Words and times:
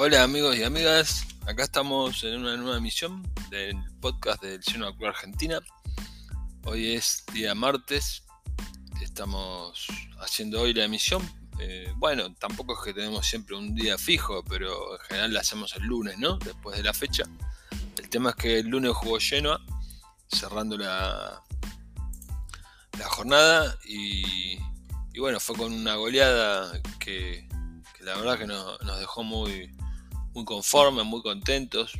Hola 0.00 0.22
amigos 0.22 0.56
y 0.56 0.62
amigas, 0.62 1.26
acá 1.44 1.64
estamos 1.64 2.22
en 2.22 2.42
una 2.42 2.56
nueva 2.56 2.76
emisión 2.76 3.28
del 3.50 3.76
podcast 4.00 4.40
del 4.40 4.62
Cielo 4.62 4.94
Club 4.94 5.08
Argentina. 5.08 5.58
Hoy 6.64 6.94
es 6.94 7.24
día 7.32 7.52
martes, 7.56 8.22
estamos 9.02 9.88
haciendo 10.20 10.60
hoy 10.60 10.72
la 10.72 10.84
emisión. 10.84 11.28
Eh, 11.58 11.92
bueno, 11.96 12.32
tampoco 12.36 12.74
es 12.74 12.84
que 12.84 12.94
tenemos 12.94 13.26
siempre 13.26 13.56
un 13.56 13.74
día 13.74 13.98
fijo, 13.98 14.44
pero 14.44 14.94
en 14.94 15.00
general 15.00 15.34
la 15.34 15.40
hacemos 15.40 15.74
el 15.74 15.82
lunes, 15.82 16.16
¿no? 16.16 16.38
Después 16.38 16.76
de 16.76 16.84
la 16.84 16.94
fecha. 16.94 17.24
El 18.00 18.08
tema 18.08 18.30
es 18.30 18.36
que 18.36 18.58
el 18.60 18.68
lunes 18.68 18.92
jugó 18.94 19.18
Genoa, 19.18 19.60
cerrando 20.28 20.78
la, 20.78 21.42
la 22.96 23.08
jornada 23.08 23.76
y, 23.84 24.58
bueno, 25.18 25.40
fue 25.40 25.56
con 25.56 25.72
una 25.72 25.96
goleada 25.96 26.80
que, 27.00 27.48
la 27.98 28.16
verdad 28.16 28.38
que 28.38 28.46
nos 28.46 29.00
dejó 29.00 29.24
muy, 29.24 29.76
muy 30.34 30.44
conformes, 30.44 31.04
muy 31.04 31.22
contentos. 31.22 31.92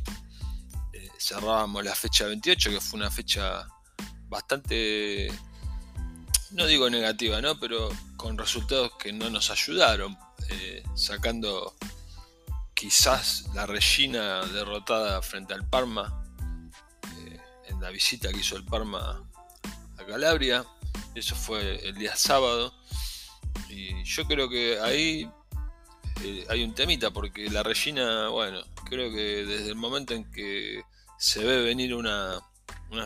Eh, 0.93 1.09
cerrábamos 1.17 1.83
la 1.83 1.95
fecha 1.95 2.25
28, 2.25 2.71
que 2.71 2.81
fue 2.81 2.99
una 2.99 3.11
fecha 3.11 3.67
bastante, 4.27 5.31
no 6.51 6.65
digo 6.65 6.89
negativa, 6.89 7.41
¿no? 7.41 7.59
pero 7.59 7.89
con 8.17 8.37
resultados 8.37 8.91
que 8.99 9.11
no 9.11 9.29
nos 9.29 9.49
ayudaron, 9.49 10.17
eh, 10.49 10.83
sacando 10.95 11.75
quizás 12.73 13.45
la 13.53 13.65
Regina 13.65 14.45
derrotada 14.45 15.21
frente 15.21 15.53
al 15.53 15.67
Parma, 15.67 16.23
eh, 17.17 17.39
en 17.67 17.81
la 17.81 17.89
visita 17.89 18.31
que 18.31 18.39
hizo 18.39 18.55
el 18.55 18.63
Parma 18.63 19.23
a 19.97 20.05
Calabria, 20.05 20.65
eso 21.15 21.35
fue 21.35 21.85
el 21.87 21.95
día 21.95 22.15
sábado, 22.15 22.73
y 23.69 24.03
yo 24.03 24.25
creo 24.25 24.49
que 24.49 24.79
ahí 24.79 25.29
eh, 26.23 26.45
hay 26.49 26.63
un 26.63 26.73
temita, 26.73 27.11
porque 27.11 27.49
la 27.49 27.63
Regina, 27.63 28.29
bueno, 28.29 28.61
creo 28.85 29.11
que 29.11 29.45
desde 29.45 29.69
el 29.69 29.75
momento 29.75 30.13
en 30.13 30.29
que 30.31 30.81
se 31.17 31.43
ve 31.43 31.63
venir 31.63 31.95
una, 31.95 32.41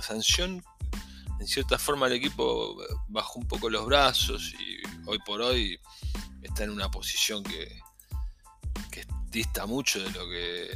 sanción, 0.02 0.64
en 1.40 1.48
cierta 1.48 1.78
forma 1.78 2.08
el 2.08 2.14
equipo 2.14 2.78
bajó 3.10 3.40
un 3.40 3.48
poco 3.48 3.70
los 3.70 3.86
brazos 3.86 4.54
y 4.54 4.78
hoy 5.06 5.20
por 5.26 5.42
hoy 5.42 5.80
está 6.42 6.64
en 6.64 6.70
una 6.70 6.90
posición 6.90 7.44
que, 7.44 7.82
que 8.92 9.06
dista 9.30 9.66
mucho 9.66 10.02
de 10.02 10.12
lo 10.12 10.30
que 10.30 10.70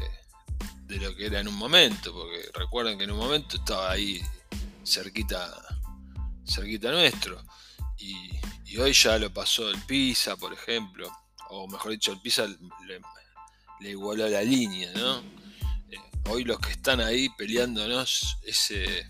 de 0.87 0.97
lo 0.97 1.13
que 1.15 1.25
era 1.25 1.41
en 1.41 1.49
un 1.49 1.55
momento, 1.55 2.13
porque 2.13 2.49
recuerden 2.53 2.97
que 2.97 3.03
en 3.03 3.11
un 3.11 3.17
momento 3.17 3.57
estaba 3.57 3.91
ahí 3.91 4.21
cerquita 4.85 5.53
cerquita 6.45 6.91
nuestro 6.91 7.43
y, 7.97 8.39
y 8.65 8.77
hoy 8.77 8.93
ya 8.93 9.17
lo 9.17 9.33
pasó 9.33 9.69
el 9.69 9.79
Pisa, 9.81 10.37
por 10.37 10.53
ejemplo 10.53 11.11
o 11.49 11.67
mejor 11.67 11.91
dicho, 11.91 12.11
el 12.11 12.21
Pisa 12.21 12.47
le, 13.79 13.89
igualó 13.89 14.27
la 14.27 14.41
línea, 14.41 14.91
¿no? 14.93 15.19
Eh, 15.89 15.97
hoy 16.29 16.43
los 16.43 16.59
que 16.59 16.71
están 16.71 16.99
ahí 16.99 17.29
peleándonos 17.37 18.37
ese, 18.43 19.07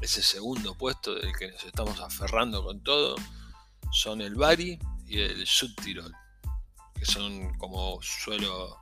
ese 0.00 0.22
segundo 0.22 0.74
puesto 0.74 1.14
del 1.14 1.32
que 1.36 1.52
nos 1.52 1.64
estamos 1.64 2.00
aferrando 2.00 2.64
con 2.64 2.82
todo 2.82 3.16
son 3.92 4.20
el 4.20 4.34
Bari 4.34 4.78
y 5.06 5.20
el 5.20 5.46
Subtirol, 5.46 6.12
que 6.94 7.04
son 7.04 7.56
como 7.58 8.00
suelo 8.02 8.78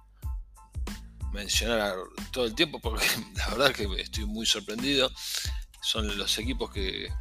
mencionar 1.32 1.94
todo 2.32 2.46
el 2.46 2.54
tiempo 2.54 2.80
porque 2.80 3.06
la 3.34 3.48
verdad 3.48 3.72
que 3.72 3.84
estoy 4.00 4.24
muy 4.24 4.46
sorprendido. 4.46 5.10
Son 5.82 6.16
los 6.16 6.38
equipos 6.38 6.70
que, 6.70 7.12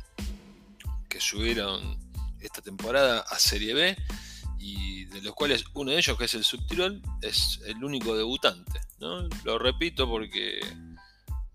que 1.09 1.19
subieron 1.19 1.99
esta 2.39 2.61
temporada 2.61 3.25
a 3.29 3.37
Serie 3.37 3.73
B 3.73 3.97
de 5.13 5.21
los 5.21 5.33
cuales 5.35 5.63
uno 5.73 5.91
de 5.91 5.97
ellos, 5.97 6.17
que 6.17 6.25
es 6.25 6.33
el 6.33 6.43
Subtirol, 6.43 7.01
es 7.21 7.59
el 7.65 7.83
único 7.83 8.17
debutante. 8.17 8.81
¿no? 8.99 9.27
Lo 9.43 9.59
repito 9.59 10.07
porque 10.07 10.59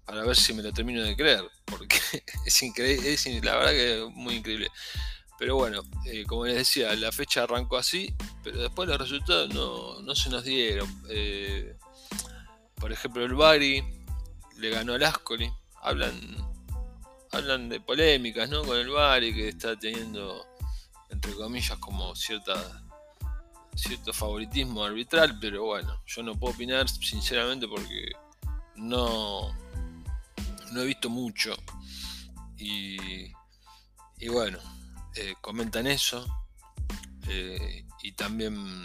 para 0.05 0.25
ver 0.25 0.37
si 0.37 0.55
me 0.55 0.63
lo 0.63 0.73
termino 0.73 1.03
de 1.03 1.17
creer, 1.17 1.45
porque 1.67 2.01
es 2.47 2.63
increíble, 2.63 3.13
es, 3.13 3.27
la 3.45 3.57
verdad 3.57 3.73
que 3.73 4.05
es 4.05 4.11
muy 4.15 4.37
increíble. 4.37 4.69
Pero 5.39 5.57
bueno, 5.57 5.83
eh, 6.07 6.25
como 6.25 6.47
les 6.47 6.57
decía, 6.57 6.95
la 6.97 7.13
fecha 7.13 7.43
arrancó 7.43 7.77
así, 7.77 8.13
pero 8.43 8.61
después 8.61 8.89
los 8.89 8.99
resultados 8.99 9.53
no, 9.55 10.15
se 10.15 10.31
nos 10.31 10.45
dieron. 10.45 10.89
Eh, 11.11 11.77
por 12.77 12.91
ejemplo, 12.91 13.25
el 13.25 13.35
Bari 13.35 13.85
le 14.57 14.71
ganó 14.71 14.95
al 14.95 15.05
Ascoli. 15.05 15.53
Hablan, 15.83 16.19
hablan 17.31 17.69
de 17.69 17.81
polémicas 17.81 18.49
¿no? 18.51 18.65
con 18.65 18.79
el 18.79 18.89
Bari 18.89 19.33
que 19.33 19.49
está 19.49 19.79
teniendo, 19.79 20.45
entre 21.11 21.35
comillas, 21.35 21.79
como 21.79 22.17
cierta 22.17 22.83
cierto 23.79 24.13
favoritismo 24.13 24.85
arbitral, 24.85 25.39
pero 25.41 25.65
bueno, 25.65 26.03
yo 26.07 26.23
no 26.23 26.35
puedo 26.35 26.55
opinar 26.55 26.89
sinceramente 26.89 27.69
porque 27.69 28.11
no, 28.75 29.55
no 30.73 30.83
he 30.83 30.87
visto 30.87 31.09
mucho. 31.09 31.55
Y, 32.57 33.33
y 34.19 34.29
bueno, 34.29 34.59
eh, 35.15 35.35
comentan 35.41 35.87
eso. 35.87 36.27
Eh, 37.29 37.85
y 38.03 38.13
también, 38.13 38.85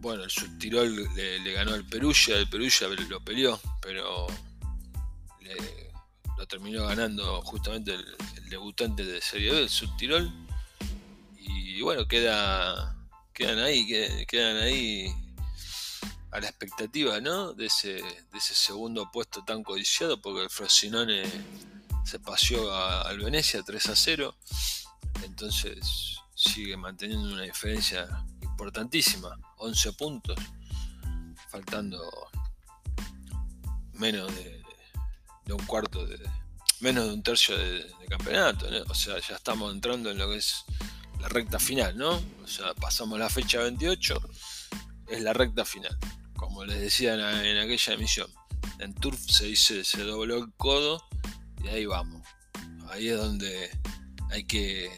bueno, 0.00 0.22
el 0.22 0.30
Subtirol 0.30 1.14
le, 1.14 1.52
ganó 1.52 1.74
al 1.74 1.86
Perugia, 1.86 2.36
el 2.36 2.48
Perugia 2.48 2.88
lo 2.88 3.24
peleó, 3.24 3.60
pero 3.82 4.26
lo 6.36 6.46
terminó 6.46 6.86
ganando 6.86 7.42
justamente 7.42 7.94
el, 7.94 8.04
el, 8.36 8.48
debutante 8.48 9.04
de 9.04 9.20
Serie 9.20 9.50
B, 9.50 9.62
el 9.62 9.68
Subtirol. 9.68 10.30
Y 11.36 11.80
bueno, 11.80 12.06
queda 12.06 12.94
quedan 13.34 13.58
ahí, 13.58 13.86
quedan 14.26 14.56
ahí 14.58 15.12
a 16.30 16.40
la 16.40 16.48
expectativa, 16.48 17.20
¿no? 17.20 17.52
De 17.52 17.66
ese, 17.66 17.94
de 17.94 18.38
ese 18.38 18.54
segundo 18.54 19.10
puesto 19.12 19.44
tan 19.44 19.62
codiciado, 19.62 20.20
porque 20.20 20.42
el 20.42 20.50
Frosinone 20.50 21.22
se 22.04 22.20
paseó 22.20 22.72
al 22.72 23.18
Venecia 23.18 23.62
3 23.62 23.86
a 23.88 23.96
0, 23.96 24.36
entonces 25.22 26.18
sigue 26.34 26.76
manteniendo 26.76 27.32
una 27.32 27.42
diferencia 27.42 28.08
importantísima, 28.40 29.38
11 29.58 29.92
puntos, 29.94 30.38
faltando 31.50 32.00
menos 33.92 34.32
de, 34.34 34.62
un 35.52 35.66
cuarto 35.66 36.06
de 36.06 36.18
menos 36.80 37.06
de 37.06 37.14
un 37.14 37.22
tercio 37.22 37.56
de, 37.56 37.94
campeonato, 38.08 38.66
o 38.88 38.94
sea, 38.94 39.18
ya 39.18 39.36
estamos 39.36 39.72
entrando 39.72 40.10
en 40.10 40.18
lo 40.18 40.28
que 40.28 40.36
es 40.36 40.64
recta 41.28 41.58
final, 41.58 41.96
¿no? 41.96 42.20
O 42.42 42.46
sea, 42.46 42.74
pasamos 42.74 43.18
la 43.18 43.28
fecha 43.28 43.60
28, 43.60 44.20
es 45.08 45.22
la 45.22 45.32
recta 45.32 45.64
final, 45.64 45.96
como 46.36 46.64
les 46.64 46.80
decía 46.80 47.14
en, 47.14 47.58
aquella 47.58 47.94
emisión. 47.94 48.28
En 48.78 48.94
Turf 48.94 49.20
se 49.20 49.46
dice, 49.46 49.84
se 49.84 50.02
dobló 50.02 50.38
el 50.38 50.52
codo 50.56 51.02
y 51.62 51.68
ahí 51.68 51.86
vamos. 51.86 52.26
Ahí 52.88 53.08
es 53.08 53.16
donde 53.16 53.70
hay 54.30 54.44
que, 54.44 54.90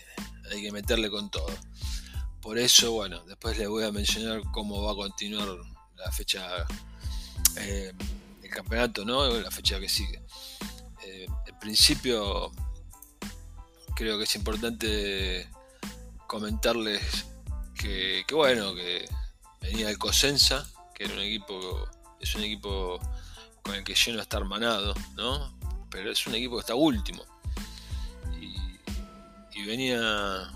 hay 0.50 0.62
que 0.62 0.72
meterle 0.72 1.10
con 1.10 1.30
todo. 1.30 1.52
Por 2.40 2.58
eso, 2.58 2.92
bueno, 2.92 3.24
después 3.24 3.58
les 3.58 3.68
voy 3.68 3.84
a 3.84 3.92
mencionar 3.92 4.42
cómo 4.52 4.82
va 4.82 4.92
a 4.92 4.96
continuar 4.96 5.48
la 5.96 6.12
fecha, 6.12 6.66
eh, 7.56 7.92
campeonato, 8.56 9.04
¿no? 9.04 9.28
La 9.40 9.50
fecha 9.50 9.78
que 9.78 9.88
sigue. 9.88 10.22
Eh, 11.04 11.26
en 11.46 11.58
principio, 11.58 12.50
creo 13.94 14.18
que 14.18 14.24
es 14.24 14.36
importante 14.36 15.48
comentarles 16.26 17.26
que, 17.74 18.24
bueno, 18.32 18.74
que 18.74 19.08
venía 19.60 19.90
el 19.90 19.98
Cosenza, 19.98 20.66
que 20.94 21.04
era 21.04 21.14
un 21.14 21.20
equipo, 21.20 21.88
es 22.20 22.34
un 22.34 22.42
equipo 22.42 22.98
con 23.62 23.74
el 23.74 23.84
que 23.84 23.94
lleno 23.94 24.20
está 24.20 24.38
hermanado, 24.38 24.94
¿no? 25.14 25.56
Pero 25.90 26.10
es 26.10 26.26
un 26.26 26.34
equipo 26.34 26.56
que 26.56 26.60
está 26.60 26.74
último. 26.74 27.24
Y, 28.40 29.64
venía 29.64 30.52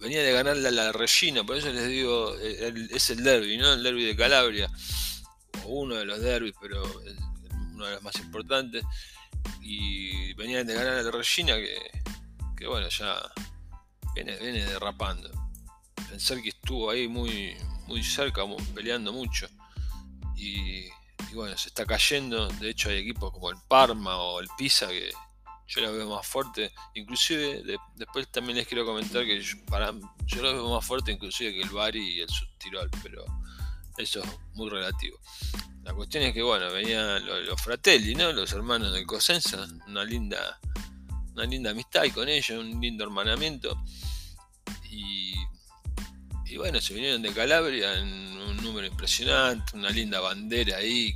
venía 0.00 0.22
de 0.22 0.32
ganarle 0.32 0.66
a 0.66 0.70
la 0.70 0.92
Regina, 0.92 1.44
por 1.44 1.56
eso 1.56 1.70
les 1.70 1.86
digo, 1.86 2.34
es 2.36 3.10
el 3.10 3.22
derby, 3.22 3.58
¿no? 3.58 3.72
El 3.74 3.82
derby 3.82 4.04
de 4.04 4.16
Calabria, 4.16 4.70
o 5.64 5.82
uno 5.82 5.94
de 5.96 6.06
los 6.06 6.20
derbis, 6.20 6.54
pero 6.60 6.82
uno 7.74 7.84
de 7.84 7.92
los 7.92 8.02
más 8.02 8.16
importantes. 8.16 8.82
Y 9.60 10.32
venía 10.34 10.64
de 10.64 10.74
ganar 10.74 10.94
a 10.94 11.02
la 11.02 11.10
Regina, 11.10 11.56
que, 11.56 11.76
que 12.56 12.66
bueno, 12.66 12.88
ya 12.88 13.20
viene, 14.14 14.64
derrapando. 14.64 15.30
Pensar 16.08 16.40
que 16.42 16.50
estuvo 16.50 16.90
ahí 16.90 17.08
muy, 17.08 17.56
muy 17.86 18.02
cerca, 18.02 18.42
peleando 18.74 19.12
mucho. 19.12 19.48
Y, 20.36 20.88
bueno, 21.34 21.56
se 21.56 21.68
está 21.68 21.84
cayendo. 21.84 22.48
De 22.48 22.70
hecho 22.70 22.88
hay 22.88 22.98
equipos 22.98 23.32
como 23.32 23.50
el 23.50 23.56
Parma 23.68 24.16
o 24.16 24.40
el 24.40 24.48
Pisa 24.56 24.88
que 24.88 25.12
yo 25.66 25.80
los 25.80 25.92
veo 25.92 26.10
más 26.10 26.26
fuerte. 26.26 26.72
Inclusive 26.94 27.62
después 27.96 28.30
también 28.30 28.56
les 28.56 28.66
quiero 28.66 28.84
comentar 28.84 29.24
que 29.24 29.40
yo, 29.40 29.56
para, 29.66 29.92
los 29.92 30.42
veo 30.42 30.70
más 30.70 30.84
fuerte 30.84 31.12
inclusive 31.12 31.52
que 31.52 31.62
el 31.62 31.70
Bari 31.70 32.16
y 32.16 32.20
el 32.20 32.28
Subtirol, 32.28 32.90
pero 33.02 33.24
eso 33.96 34.20
es 34.20 34.28
muy 34.54 34.68
relativo. 34.68 35.18
La 35.82 35.94
cuestión 35.94 36.24
es 36.24 36.34
que 36.34 36.42
bueno, 36.42 36.70
venían 36.72 37.24
los, 37.24 37.60
Fratelli, 37.60 38.14
¿no? 38.14 38.32
Los 38.32 38.52
hermanos 38.52 38.92
del 38.92 39.06
Cosenza, 39.06 39.66
una 39.86 40.04
linda 40.04 40.58
una 41.40 41.48
linda 41.48 41.70
amistad 41.70 42.02
con 42.12 42.28
ellos, 42.28 42.58
un 42.58 42.80
lindo 42.80 43.04
hermanamiento. 43.04 43.82
Y, 44.90 45.34
Y 46.44 46.56
bueno, 46.56 46.80
se 46.80 46.94
vinieron 46.94 47.22
de 47.22 47.32
Calabria 47.32 47.96
en 47.98 48.08
un 48.08 48.56
número 48.58 48.86
impresionante, 48.86 49.76
una 49.76 49.90
linda 49.90 50.20
bandera 50.20 50.78
ahí 50.78 51.14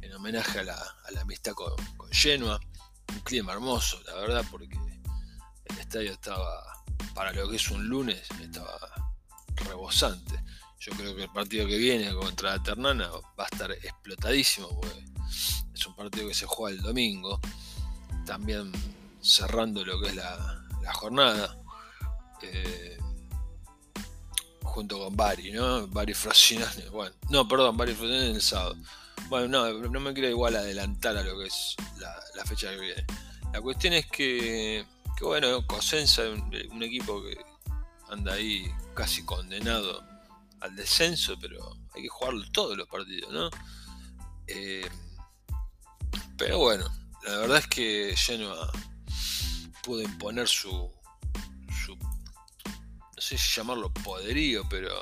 en 0.00 0.14
homenaje 0.14 0.60
a 0.60 0.64
la, 0.64 1.20
amistad 1.20 1.52
con, 1.52 1.72
con 1.96 2.10
Genoa. 2.10 2.58
Un 3.12 3.20
clima 3.20 3.52
hermoso, 3.52 4.00
la 4.06 4.14
verdad, 4.14 4.44
porque 4.50 4.76
el 5.66 5.78
estadio 5.78 6.12
estaba, 6.12 6.64
para 7.14 7.32
lo 7.32 7.48
que 7.48 7.56
es 7.56 7.70
un 7.70 7.86
lunes, 7.86 8.22
estaba 8.40 8.78
rebosante. 9.54 10.42
Yo 10.80 10.92
creo 10.92 11.14
que 11.14 11.24
el 11.24 11.30
partido 11.30 11.66
que 11.66 11.76
viene 11.76 12.12
contra 12.14 12.56
la 12.56 12.62
Ternana 12.62 13.08
va 13.38 13.44
a 13.44 13.48
estar 13.52 13.70
explotadísimo, 13.70 14.68
porque 14.80 15.04
es 15.74 15.86
un 15.86 15.94
partido 15.94 16.26
que 16.26 16.34
se 16.34 16.46
juega 16.46 16.76
el 16.76 16.82
domingo, 16.82 17.40
también 18.24 18.72
cerrando 19.20 19.84
lo 19.84 20.00
que 20.00 20.08
es 20.08 20.16
la, 20.16 20.64
jornada, 20.94 21.56
eh, 22.42 22.96
junto 24.62 24.98
con 24.98 25.14
Bari, 25.14 25.52
¿no? 25.52 25.86
Bari 25.88 26.14
Frosinone, 26.14 26.88
bueno, 26.92 27.14
no, 27.28 27.46
perdón, 27.46 27.76
Bari 27.76 27.94
Frosinone 27.94 28.30
el 28.30 28.42
sábado. 28.42 28.76
Bueno, 29.28 29.48
no, 29.48 29.88
no 29.88 30.00
me 30.00 30.14
quiero 30.14 30.28
igual 30.30 30.56
adelantar 30.56 31.16
a 31.16 31.22
lo 31.22 31.38
que 31.38 31.46
es 31.46 31.76
la, 31.98 32.44
fecha 32.46 32.70
que 32.70 32.80
viene. 32.80 33.04
La 33.52 33.60
cuestión 33.60 33.92
es 33.92 34.06
que, 34.06 34.86
que 35.16 35.24
bueno, 35.24 35.66
Cosenza, 35.66 36.22
un, 36.22 36.50
un 36.70 36.82
equipo 36.82 37.22
que 37.22 37.36
anda 38.08 38.34
ahí 38.34 38.70
casi 38.94 39.24
condenado 39.24 40.02
al 40.60 40.74
descenso, 40.74 41.34
pero 41.40 41.76
hay 41.94 42.02
que 42.02 42.08
jugarlo 42.08 42.44
todos 42.52 42.76
los 42.76 42.88
partidos, 42.88 43.32
¿no? 43.32 43.50
Eh, 44.46 44.88
pero 46.36 46.58
bueno, 46.58 46.88
la 47.24 47.36
verdad 47.38 47.58
es 47.58 47.66
que 47.66 48.14
Genoa 48.16 48.70
pudo 49.88 50.02
imponer 50.02 50.46
su, 50.46 50.70
no 53.16 53.22
sé 53.22 53.38
si 53.38 53.56
llamarlo 53.56 53.90
poderío, 53.90 54.68
pero 54.68 54.92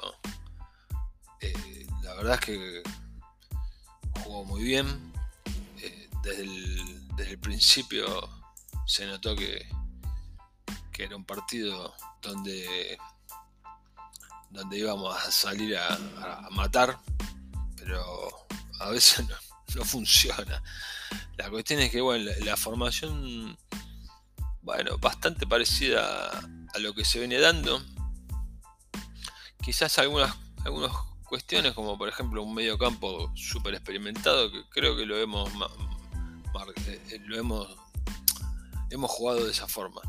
eh, 1.40 1.86
la 2.02 2.14
verdad 2.14 2.34
es 2.34 2.40
que 2.40 2.82
jugó 4.22 4.44
muy 4.44 4.62
bien. 4.62 5.12
Eh, 5.82 6.08
desde, 6.22 6.44
el, 7.32 7.38
principio 7.40 8.06
se 8.86 9.06
notó 9.06 9.34
que, 9.34 9.68
que 10.92 11.02
era 11.02 11.16
un 11.16 11.24
partido 11.24 11.92
donde 12.22 12.96
donde 14.50 14.78
íbamos 14.78 15.16
a 15.16 15.32
salir 15.32 15.76
a, 15.76 16.48
matar, 16.52 16.96
pero 17.74 18.46
a 18.78 18.90
veces 18.90 19.26
no, 19.74 19.84
funciona. 19.84 20.62
La 21.38 21.50
cuestión 21.50 21.80
es 21.80 21.90
que, 21.90 22.00
bueno, 22.00 22.30
la, 22.44 22.56
formación, 22.56 23.58
bueno, 24.66 24.98
bastante 24.98 25.46
parecida 25.46 26.28
a, 26.74 26.78
lo 26.80 26.92
que 26.92 27.04
se 27.04 27.20
viene 27.20 27.38
dando. 27.38 27.80
Quizás 29.62 29.96
algunas, 30.00 30.36
algunas 30.64 30.90
cuestiones, 31.24 31.72
como 31.72 31.96
por 31.96 32.08
ejemplo 32.08 32.42
un 32.42 32.52
medio 32.52 32.76
campo 32.76 33.30
súper 33.36 33.74
experimentado, 33.74 34.50
que 34.50 34.64
creo 34.70 34.96
que 34.96 35.06
lo 35.06 35.16
hemos, 35.18 35.48
eh, 36.86 37.20
lo 37.26 37.38
hemos, 37.38 37.76
hemos 38.90 39.08
jugado 39.08 39.44
de 39.44 39.52
esa 39.52 39.68
forma. 39.68 40.02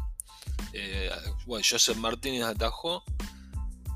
Eh, 0.73 1.11
bueno, 1.45 1.63
Joseph 1.69 1.97
Martínez 1.97 2.41
atajó 2.41 3.03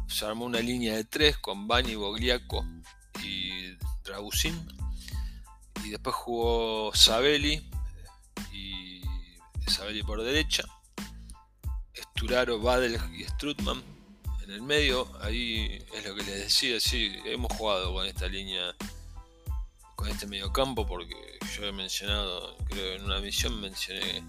se 0.08 0.26
armó 0.26 0.46
una 0.46 0.60
línea 0.60 0.96
de 0.96 1.06
tres 1.06 1.40
con 1.40 1.68
Bani, 1.68 1.96
Bogliaco 1.96 2.64
y 3.24 3.76
Dragusin. 4.04 4.68
Y 5.84 5.90
después 5.90 6.16
jugó 6.16 6.94
Sabelli 6.94 7.68
Sabelli 9.72 10.04
por 10.04 10.22
derecha. 10.22 10.64
Esturaro, 11.94 12.60
Badel 12.60 13.00
y 13.16 13.24
Strutman 13.24 13.82
en 14.44 14.52
el 14.52 14.62
medio. 14.62 15.10
Ahí 15.22 15.82
es 15.94 16.06
lo 16.06 16.14
que 16.14 16.24
les 16.24 16.40
decía, 16.40 16.80
sí, 16.80 17.16
hemos 17.26 17.54
jugado 17.54 17.94
con 17.94 18.06
esta 18.06 18.28
línea, 18.28 18.76
con 19.96 20.10
este 20.10 20.28
medio 20.28 20.52
campo, 20.52 20.86
porque 20.86 21.16
yo 21.56 21.64
he 21.64 21.72
mencionado, 21.72 22.58
creo 22.66 22.84
que 22.84 22.96
en 22.96 23.06
una 23.06 23.20
misión 23.20 23.62
mencioné 23.62 24.24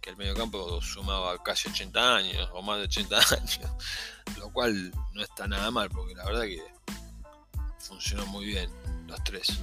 que 0.00 0.10
el 0.10 0.16
mediocampo 0.16 0.82
sumaba 0.82 1.40
casi 1.42 1.68
80 1.68 2.16
años 2.16 2.50
o 2.52 2.60
más 2.60 2.78
de 2.78 2.84
80 2.84 3.16
años, 3.30 3.60
lo 4.38 4.52
cual 4.52 4.92
no 5.12 5.22
está 5.22 5.46
nada 5.46 5.70
mal, 5.70 5.88
porque 5.88 6.16
la 6.16 6.24
verdad 6.24 6.42
que 6.42 6.62
funcionó 7.78 8.26
muy 8.26 8.46
bien 8.46 8.68
los 9.06 9.22
tres. 9.22 9.60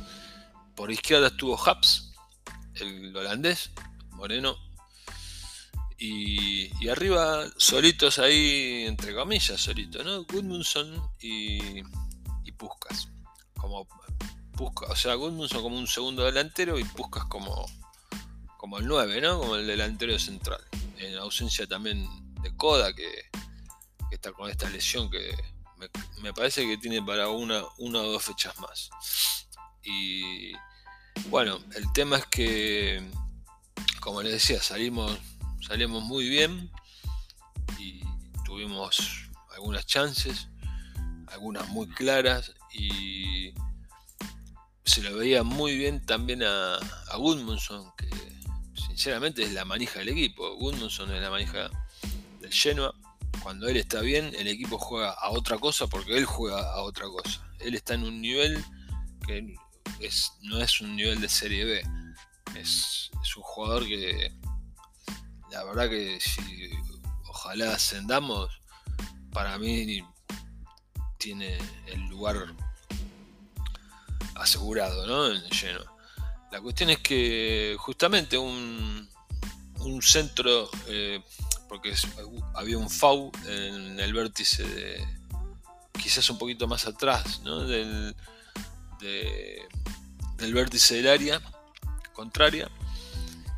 Por 0.73 0.89
izquierda 0.89 1.27
estuvo 1.27 1.61
Haps, 1.61 2.13
el 2.75 3.13
holandés, 3.13 3.71
Moreno, 4.11 4.70
y, 6.03 6.89
arriba 6.89 7.45
solitos 7.57 8.17
ahí, 8.17 8.85
entre 8.87 9.13
comillas, 9.13 9.61
solitos, 9.61 10.03
¿no? 10.03 10.23
Gudmundsson 10.23 10.99
y, 11.19 11.79
y 12.43 12.51
Puskas. 12.57 13.09
Como 13.55 13.87
Puskas, 14.57 14.89
o 14.89 14.95
sea, 14.95 15.13
Gudmundsson 15.13 15.61
como 15.61 15.77
un 15.77 15.87
segundo 15.87 16.25
delantero 16.25 16.79
y 16.79 16.83
Puskas 16.83 17.25
como 17.25 17.65
como 18.57 18.77
el 18.77 18.87
9, 18.87 19.21
¿no? 19.21 19.39
Como 19.39 19.55
el 19.55 19.65
delantero 19.65 20.17
central. 20.19 20.63
En 20.97 21.17
ausencia 21.17 21.65
también 21.65 22.07
de 22.41 22.55
Coda, 22.55 22.93
que, 22.93 23.25
está 24.11 24.31
con 24.33 24.51
esta 24.51 24.69
lesión 24.69 25.09
que 25.09 25.35
me, 26.21 26.31
parece 26.31 26.67
que 26.67 26.77
tiene 26.77 27.01
para 27.01 27.29
una, 27.29 27.63
una 27.79 27.99
o 28.01 28.11
dos 28.11 28.23
fechas 28.23 28.57
más. 28.59 28.91
Y 29.83 30.51
bueno, 31.29 31.59
el 31.75 31.91
tema 31.93 32.17
es 32.17 32.25
que, 32.27 33.03
como 33.99 34.21
les 34.21 34.33
decía, 34.33 34.61
salimos, 34.61 35.17
salimos 35.61 36.03
muy 36.03 36.27
bien 36.27 36.71
y 37.79 38.01
tuvimos 38.45 39.29
algunas 39.55 39.85
chances, 39.85 40.49
algunas 41.27 41.67
muy 41.69 41.87
claras 41.89 42.53
y 42.73 43.53
se 44.83 45.01
lo 45.01 45.15
veía 45.15 45.43
muy 45.43 45.77
bien 45.77 46.05
también 46.05 46.43
a, 46.43 46.75
a 46.75 47.17
que 47.97 48.09
sinceramente 48.75 49.43
es 49.43 49.53
la 49.53 49.65
manija 49.65 49.99
del 49.99 50.09
equipo. 50.09 50.55
Gudmundsson 50.57 51.13
es 51.13 51.21
la 51.21 51.29
manija 51.29 51.69
del 52.39 52.53
Genoa. 52.53 52.93
Cuando 53.41 53.67
él 53.67 53.77
está 53.77 54.01
bien, 54.01 54.33
el 54.37 54.47
equipo 54.47 54.77
juega 54.77 55.11
a 55.11 55.31
otra 55.31 55.57
cosa 55.57 55.87
porque 55.87 56.17
él 56.17 56.25
juega 56.25 56.73
a 56.73 56.81
otra 56.81 57.05
cosa. 57.05 57.41
Él 57.59 57.75
está 57.75 57.93
en 57.93 58.03
un 58.03 58.21
nivel 58.21 58.63
que 59.25 59.55
es, 59.99 60.33
no 60.41 60.59
es 60.61 60.81
un 60.81 60.95
nivel 60.95 61.21
de 61.21 61.29
Serie 61.29 61.65
B. 61.65 61.83
Es, 62.55 63.09
un 63.35 63.43
jugador 63.43 63.85
que 63.85 64.33
la 65.51 65.63
verdad 65.63 65.89
que 65.89 66.19
si 66.19 66.71
ojalá 67.27 67.73
ascendamos, 67.73 68.49
para 69.31 69.57
mí 69.57 70.03
tiene 71.17 71.57
el 71.87 72.01
lugar 72.07 72.53
asegurado 74.35 75.05
¿no? 75.05 75.27
en 75.27 75.41
Genoa. 75.51 75.85
La 76.51 76.59
cuestión 76.61 76.89
es 76.89 76.99
que 76.99 77.75
justamente 77.79 78.37
un, 78.37 79.09
un 79.79 80.01
centro, 80.01 80.69
eh, 80.87 81.21
porque 81.69 81.93
había 82.55 82.77
un 82.77 82.89
FAU 82.89 83.31
en 83.47 83.99
el 83.99 84.13
vértice 84.13 84.63
de, 84.63 85.07
quizás 86.01 86.29
un 86.29 86.37
poquito 86.37 86.67
más 86.67 86.85
atrás, 86.87 87.41
¿no? 87.43 87.59
del, 87.61 88.15
del 88.99 90.53
vértice 90.53 90.95
del 90.95 91.07
área 91.07 91.41
contraria. 92.13 92.69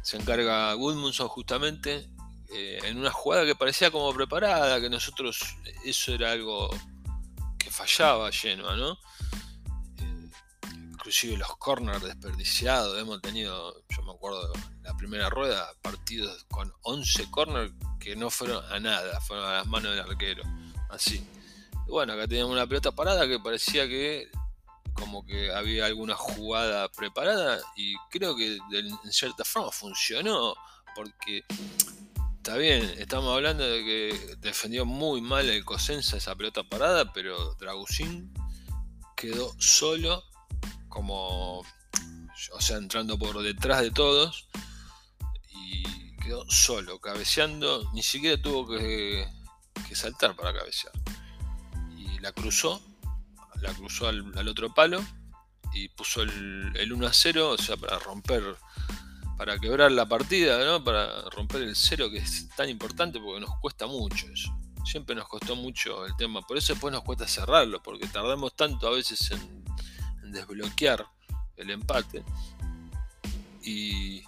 Se 0.04 0.18
encarga 0.18 0.74
Gudmundsson 0.76 1.28
justamente 1.28 2.08
eh, 2.52 2.80
en 2.84 3.00
una 3.00 3.10
jugada 3.10 3.46
que 3.46 3.56
parecía 3.56 3.90
como 3.90 4.14
preparada, 4.14 4.80
que 4.80 4.90
nosotros 4.90 5.40
eso 5.84 6.14
era 6.14 6.32
algo 6.32 6.70
que 7.58 7.72
fallaba 7.72 8.32
Genoa, 8.32 8.76
¿no? 8.76 9.00
inclusive 11.04 11.36
los 11.36 11.58
corners 11.58 12.02
desperdiciados. 12.02 12.98
Hemos 12.98 13.22
tenido, 13.22 13.76
yo 13.90 14.04
me 14.04 14.14
acuerdo, 14.14 14.54
la 14.84 14.96
primera 14.96 15.30
rueda, 15.30 15.70
partidos 15.82 16.46
con 16.46 16.72
11 16.84 17.30
corners 17.30 17.74
que 18.00 18.16
no 18.16 18.30
fueron 18.30 18.64
a 18.72 18.80
nada, 18.80 19.20
fueron 19.20 19.46
a 19.46 19.54
las 19.56 19.68
manos 19.68 19.92
del 19.92 20.00
arquero. 20.00 20.44
Así. 20.90 21.28
Y 21.86 21.92
bueno, 21.92 22.14
acá 22.14 22.26
teníamos 22.26 22.54
una 22.54 22.66
pelota 22.68 22.94
parada 22.94 23.28
que 23.28 23.38
parecía 23.38 23.86
que 23.86 24.32
como 24.94 25.26
que 25.26 25.52
había 25.52 25.86
alguna 25.86 26.16
jugada 26.16 26.90
preparada 26.90 27.60
y 27.76 27.96
creo 28.10 28.36
que 28.36 28.58
en 28.72 29.12
cierta 29.12 29.44
forma 29.44 29.72
funcionó 29.72 30.56
porque 30.96 31.44
está 32.38 32.58
bien, 32.58 32.84
estamos 32.98 33.34
hablando 33.34 33.64
de 33.64 33.84
que 33.84 34.36
defendió 34.40 34.86
muy 34.86 35.22
mal 35.22 35.50
el 35.50 35.64
Cosenza 35.64 36.18
esa 36.18 36.36
pelota 36.36 36.64
parada, 36.64 37.12
pero 37.14 37.56
Dragusín 37.56 38.34
quedó 39.16 39.56
solo 39.60 40.24
como, 40.90 41.60
o 41.60 42.62
sea, 42.62 42.78
entrando 42.78 43.18
por 43.18 43.42
detrás 43.42 43.82
de 43.82 43.92
todos 43.92 44.50
y 45.50 46.18
quedó 46.18 46.46
solo, 46.50 47.00
cabeceando, 47.00 47.90
ni 47.94 48.04
siquiera 48.04 48.42
tuvo 48.42 48.68
que, 48.68 49.26
saltar 49.94 50.36
para 50.36 50.54
cabecear. 50.54 50.94
Y 51.96 52.20
la 52.20 52.32
cruzó, 52.32 52.82
la 53.64 53.74
cruzó 53.74 54.08
al, 54.08 54.48
otro 54.48 54.74
palo 54.74 55.04
y 55.74 55.88
puso 55.90 56.22
el, 56.22 56.72
el, 56.76 56.94
1 56.94 57.08
a 57.08 57.14
0, 57.14 57.52
o 57.52 57.58
sea, 57.58 57.78
para 57.78 57.98
romper, 57.98 58.44
para 59.38 59.58
quebrar 59.58 59.92
la 59.92 60.06
partida, 60.06 60.64
¿no? 60.64 60.84
para 60.84 61.24
romper 61.32 61.64
el 61.64 61.76
cero 61.76 62.10
que 62.12 62.18
es 62.18 62.50
tan 62.50 62.70
importante 62.70 63.20
porque 63.20 63.42
nos 63.42 63.58
cuesta 63.60 63.88
mucho 63.88 64.28
eso. 64.28 64.56
siempre 64.86 65.16
nos 65.16 65.28
costó 65.28 65.56
mucho 65.56 66.06
el 66.06 66.16
tema. 66.18 66.42
Por 66.42 66.58
eso 66.58 66.74
después 66.74 66.92
nos 66.92 67.04
cuesta 67.04 67.28
cerrarlo, 67.28 67.82
porque 67.82 68.08
tardamos 68.08 68.56
tanto 68.56 68.88
a 68.88 68.92
veces 68.92 69.32
en, 69.32 69.64
desbloquear 70.32 71.06
el 71.58 71.70
empate. 71.72 72.24
Y, 73.64 74.24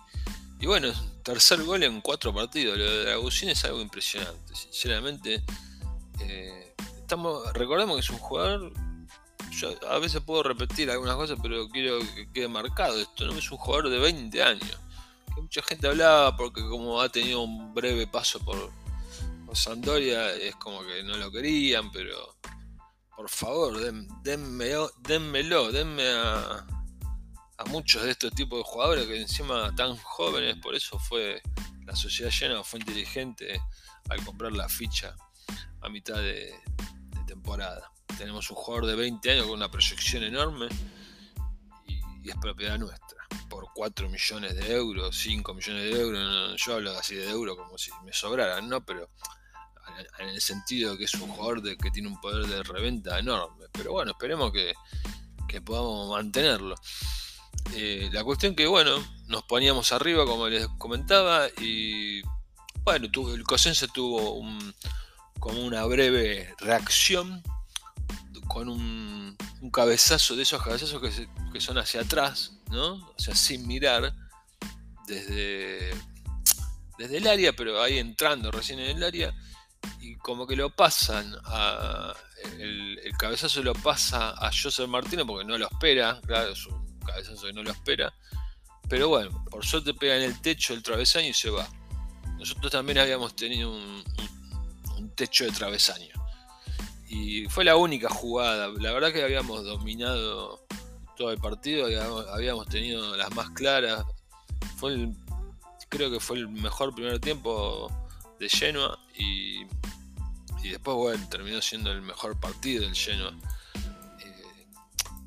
bueno, 0.65 0.91
tercer 1.23 1.61
gol 1.63 1.83
en 1.83 2.01
cuatro 2.01 2.33
partidos. 2.33 2.77
Lo 2.77 3.03
de 3.03 3.11
Agustín 3.11 3.49
es 3.49 3.63
algo 3.65 3.81
impresionante. 3.81 4.55
Sinceramente, 4.55 5.43
eh, 6.21 6.73
estamos, 6.97 7.53
recordemos 7.53 7.95
que 7.95 8.01
es 8.01 8.09
un 8.09 8.17
jugador. 8.17 8.73
Yo 9.59 9.69
a 9.89 9.99
veces 9.99 10.21
puedo 10.21 10.43
repetir 10.43 10.89
algunas 10.89 11.15
cosas, 11.15 11.37
pero 11.41 11.67
quiero 11.69 11.99
que 11.99 12.31
quede 12.31 12.47
marcado 12.47 12.99
esto. 12.99 13.25
No 13.25 13.33
es 13.33 13.49
un 13.51 13.57
jugador 13.57 13.89
de 13.89 13.99
20 13.99 14.43
años. 14.43 14.79
Que 15.33 15.41
mucha 15.41 15.61
gente 15.63 15.87
hablaba 15.87 16.35
porque, 16.35 16.61
como 16.61 17.01
ha 17.01 17.09
tenido 17.09 17.41
un 17.41 17.73
breve 17.73 18.07
paso 18.07 18.39
por, 18.39 18.71
Sandoria 19.53 20.33
es 20.33 20.53
como 20.57 20.85
que 20.85 21.01
no 21.03 21.15
lo 21.15 21.31
querían, 21.31 21.89
pero 21.91 22.35
por 23.15 23.29
favor, 23.29 23.79
denmelo, 24.21 25.71
denme 25.71 26.07
a, 26.09 26.65
a 27.57 27.65
muchos 27.69 28.03
de 28.03 28.11
estos 28.11 28.33
tipos 28.33 28.59
de 28.59 28.63
jugadores 28.65 29.07
que 29.07 29.21
encima 29.21 29.73
tan 29.75 29.95
jóvenes, 29.95 30.57
por 30.57 30.75
eso 30.75 30.99
fue 30.99 31.41
la 31.85 31.95
sociedad 31.95 32.31
llena, 32.31 32.63
fue 32.63 32.79
inteligente 32.79 33.61
al 34.09 34.23
comprar 34.25 34.51
la 34.51 34.67
ficha 34.67 35.15
a 35.81 35.89
mitad 35.89 36.17
de, 36.17 36.53
temporada. 37.25 37.91
Tenemos 38.17 38.49
un 38.49 38.55
jugador 38.55 38.85
de 38.87 38.95
20 38.95 39.31
años 39.31 39.45
con 39.45 39.55
una 39.55 39.69
proyección 39.69 40.23
enorme 40.23 40.67
y, 41.87 42.29
es 42.29 42.35
propiedad 42.37 42.77
nuestra. 42.77 43.25
Por 43.49 43.67
4 43.73 44.09
millones 44.09 44.55
de 44.55 44.73
euros, 44.73 45.17
5 45.17 45.53
millones 45.53 45.83
de 45.83 46.01
euros, 46.01 46.61
yo 46.65 46.75
hablo 46.75 46.97
así 46.97 47.15
de 47.15 47.29
euros 47.29 47.55
como 47.57 47.77
si 47.77 47.91
me 48.03 48.13
sobraran, 48.13 48.67
¿no? 48.67 48.83
Pero 48.85 49.09
en 50.19 50.29
el 50.29 50.41
sentido 50.41 50.93
de 50.93 50.97
que 50.97 51.03
es 51.05 51.13
un 51.15 51.29
jugador 51.29 51.61
de, 51.61 51.77
que 51.77 51.91
tiene 51.91 52.07
un 52.07 52.19
poder 52.19 52.45
de 52.47 52.63
reventa 52.63 53.19
enorme. 53.19 53.65
Pero 53.71 53.91
bueno, 53.91 54.11
esperemos 54.11 54.51
que, 54.51 54.73
podamos 55.63 56.09
mantenerlo. 56.09 56.75
Eh, 57.75 58.09
la 58.11 58.25
cuestión 58.25 58.55
que, 58.55 58.67
bueno, 58.67 59.01
nos 59.27 59.43
poníamos 59.43 59.93
arriba, 59.93 60.25
como 60.25 60.49
les 60.49 60.67
comentaba, 60.77 61.47
y 61.61 62.21
bueno, 62.83 63.07
el 63.33 63.43
Cosense 63.43 63.87
tuvo 63.87 64.33
un, 64.33 64.75
como 65.39 65.63
una 65.63 65.85
breve 65.85 66.53
reacción 66.59 67.41
con 68.47 68.69
un, 68.69 69.37
cabezazo 69.71 70.35
de 70.35 70.43
esos 70.43 70.61
cabezazos 70.61 71.01
que, 71.01 71.61
son 71.61 71.77
hacia 71.77 72.01
atrás, 72.01 72.53
¿no? 72.69 72.93
O 72.93 73.15
sea, 73.17 73.35
sin 73.35 73.65
mirar, 73.67 74.13
desde, 75.07 75.91
desde 76.97 77.17
el 77.17 77.27
área, 77.27 77.53
pero 77.53 77.81
ahí 77.81 77.97
entrando 77.97 78.51
recién 78.51 78.79
en 78.79 78.97
el 78.97 79.03
área 79.03 79.33
y 79.99 80.15
como 80.17 80.45
que 80.45 80.55
lo 80.55 80.69
pasan 80.69 81.35
a, 81.45 82.13
el, 82.59 83.11
cabezazo 83.17 83.63
lo 83.63 83.73
pasa 83.73 84.31
a 84.31 84.51
Joseph 84.51 84.87
Martínez 84.87 85.25
porque 85.25 85.45
no 85.45 85.57
lo 85.57 85.67
espera, 85.67 86.19
claro, 86.25 86.51
es 86.51 86.65
un 86.67 86.99
cabezazo 86.99 87.47
que 87.47 87.53
no 87.53 87.63
lo 87.63 87.71
espera, 87.71 88.13
pero 88.87 89.09
bueno, 89.09 89.43
por 89.49 89.65
suerte 89.65 89.93
pega 89.93 90.15
en 90.17 90.23
el 90.23 90.41
techo 90.41 90.73
el 90.73 90.83
travesaño 90.83 91.29
y 91.29 91.33
se 91.33 91.49
va. 91.49 91.67
Nosotros 92.37 92.71
también 92.71 92.97
habíamos 92.99 93.35
tenido 93.35 93.71
un, 93.71 94.03
techo 95.15 95.45
de 95.45 95.51
travesaño 95.51 96.13
y 97.07 97.45
fue 97.45 97.63
la 97.63 97.75
única 97.75 98.09
jugada, 98.09 98.67
la 98.67 98.91
verdad 98.91 99.13
que 99.13 99.23
habíamos 99.23 99.63
dominado 99.63 100.65
todo 101.15 101.31
el 101.31 101.37
partido, 101.37 101.85
habíamos, 102.33 102.67
tenido 102.67 103.15
las 103.15 103.33
más 103.35 103.49
claras, 103.51 104.03
fue 104.77 105.09
creo 105.89 106.11
que 106.11 106.19
fue 106.19 106.37
el 106.37 106.49
mejor 106.49 106.93
primer 106.93 107.19
tiempo 107.19 107.91
de 108.39 108.49
Genoa 108.49 108.99
y, 109.17 109.61
y 110.63 110.69
después, 110.69 110.97
bueno, 110.97 111.27
terminó 111.29 111.61
siendo 111.61 111.91
el 111.91 112.01
mejor 112.01 112.39
partido 112.39 112.83
del 112.83 112.95
Genoa. 112.95 113.33
Eh, 113.75 114.67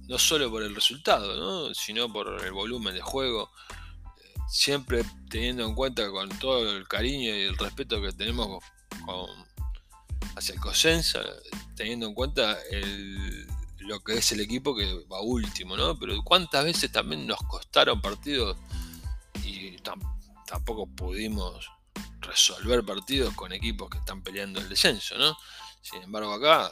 no 0.08 0.18
solo 0.18 0.50
por 0.50 0.62
el 0.62 0.75
resultado, 0.75 1.73
sino 1.75 2.12
por 2.12 2.44
el 2.44 2.52
volumen 2.52 2.92
de 2.94 3.00
juego. 3.00 3.50
Siempre 4.50 5.04
teniendo 5.30 5.64
en 5.64 5.75
cuenta 5.75 6.11
con 6.11 6.28
todo 6.38 6.76
el 6.76 6.88
cariño 6.88 7.35
y 7.35 7.42
el 7.42 7.56
respeto 7.56 8.02
que 8.02 8.12
tenemos 8.12 8.62
hacia 10.38 10.54
el 10.54 10.61
Cosenza, 10.61 11.21
teniendo 11.75 12.07
en 12.07 12.14
cuenta 12.14 12.57
lo 13.78 14.00
que 14.00 14.14
es 14.14 14.33
el 14.33 14.40
equipo 14.40 14.75
que 14.75 15.04
va 15.11 15.21
último, 15.21 15.76
¿no? 15.76 15.99
Pero 15.99 16.23
cuántas 16.23 16.64
veces 16.64 16.92
también 16.92 17.26
nos 17.26 17.38
costaron 17.42 18.00
partidos 18.00 18.57
y 19.45 19.76
tampoco 20.47 20.87
pudimos 20.87 21.68
resolver 22.21 22.85
partidos 22.85 23.35
con 23.35 23.52
equipos 23.52 23.90
que 23.90 23.99
están 23.99 24.23
peleando 24.23 24.61
el 24.61 24.68
descenso, 24.68 25.16
¿no? 25.18 25.37
Sin 25.83 26.02
embargo, 26.02 26.33
acá, 26.33 26.71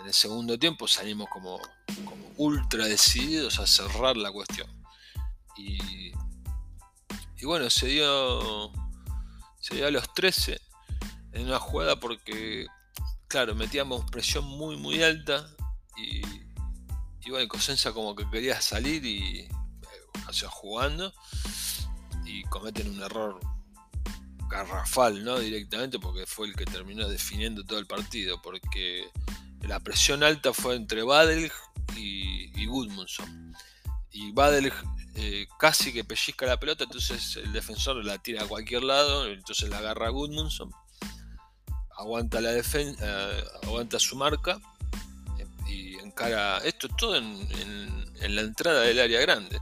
en 0.00 0.06
el 0.06 0.14
segundo 0.14 0.58
tiempo, 0.58 0.88
salimos 0.88 1.28
como, 1.30 1.60
como 2.04 2.32
ultra 2.36 2.86
decididos 2.86 3.58
a 3.58 3.66
cerrar 3.66 4.16
la 4.16 4.30
cuestión. 4.30 4.68
Y, 5.56 6.12
y 7.36 7.44
bueno, 7.44 7.68
se 7.68 7.88
dio, 7.88 8.72
se 9.60 9.74
dio 9.74 9.86
a 9.88 9.90
los 9.90 10.14
13 10.14 10.67
en 11.32 11.46
una 11.46 11.58
jugada 11.58 11.98
porque, 11.98 12.66
claro, 13.28 13.54
metíamos 13.54 14.08
presión 14.10 14.44
muy, 14.44 14.76
muy 14.76 15.02
alta 15.02 15.48
y, 15.96 16.22
bueno, 17.30 17.48
Cosenza 17.48 17.92
como 17.92 18.14
que 18.16 18.28
quería 18.30 18.60
salir 18.60 19.04
y, 19.04 19.48
o 20.28 20.32
sea, 20.32 20.48
jugando 20.48 21.12
y 22.24 22.42
cometen 22.44 22.90
un 22.90 23.02
error 23.02 23.40
garrafal, 24.48 25.22
¿no? 25.24 25.38
Directamente, 25.38 25.98
porque 25.98 26.26
fue 26.26 26.46
el 26.46 26.56
que 26.56 26.64
terminó 26.64 27.08
definiendo 27.08 27.64
todo 27.64 27.78
el 27.78 27.86
partido, 27.86 28.40
porque 28.40 29.06
la 29.62 29.80
presión 29.80 30.22
alta 30.22 30.52
fue 30.52 30.76
entre 30.76 31.02
Badel 31.02 31.52
y, 31.96 32.50
y 32.58 32.66
Gudmundsson. 32.66 33.54
Y 34.10 34.32
Badel 34.32 34.72
eh, 35.20 35.48
casi 35.58 35.92
que 35.92 36.04
pellizca 36.04 36.46
la 36.46 36.60
pelota, 36.60 36.84
entonces 36.84 37.36
el 37.36 37.52
defensor 37.52 38.04
la 38.04 38.18
tira 38.18 38.44
a 38.44 38.46
cualquier 38.46 38.84
lado, 38.84 39.26
entonces 39.26 39.68
la 39.68 39.78
agarra 39.78 40.10
Gudmundsson, 40.10 40.70
aguanta 41.98 42.40
la 42.40 42.52
defensa, 42.52 43.04
eh, 43.04 43.44
aguanta 43.64 43.98
su 43.98 44.16
marca 44.16 44.58
eh, 45.38 45.46
y 45.68 45.94
encara 45.96 46.58
esto 46.58 46.88
todo 46.88 47.16
en, 47.16 47.48
la 48.20 48.40
entrada 48.40 48.82
del 48.82 49.00
área 49.00 49.20
grande 49.20 49.60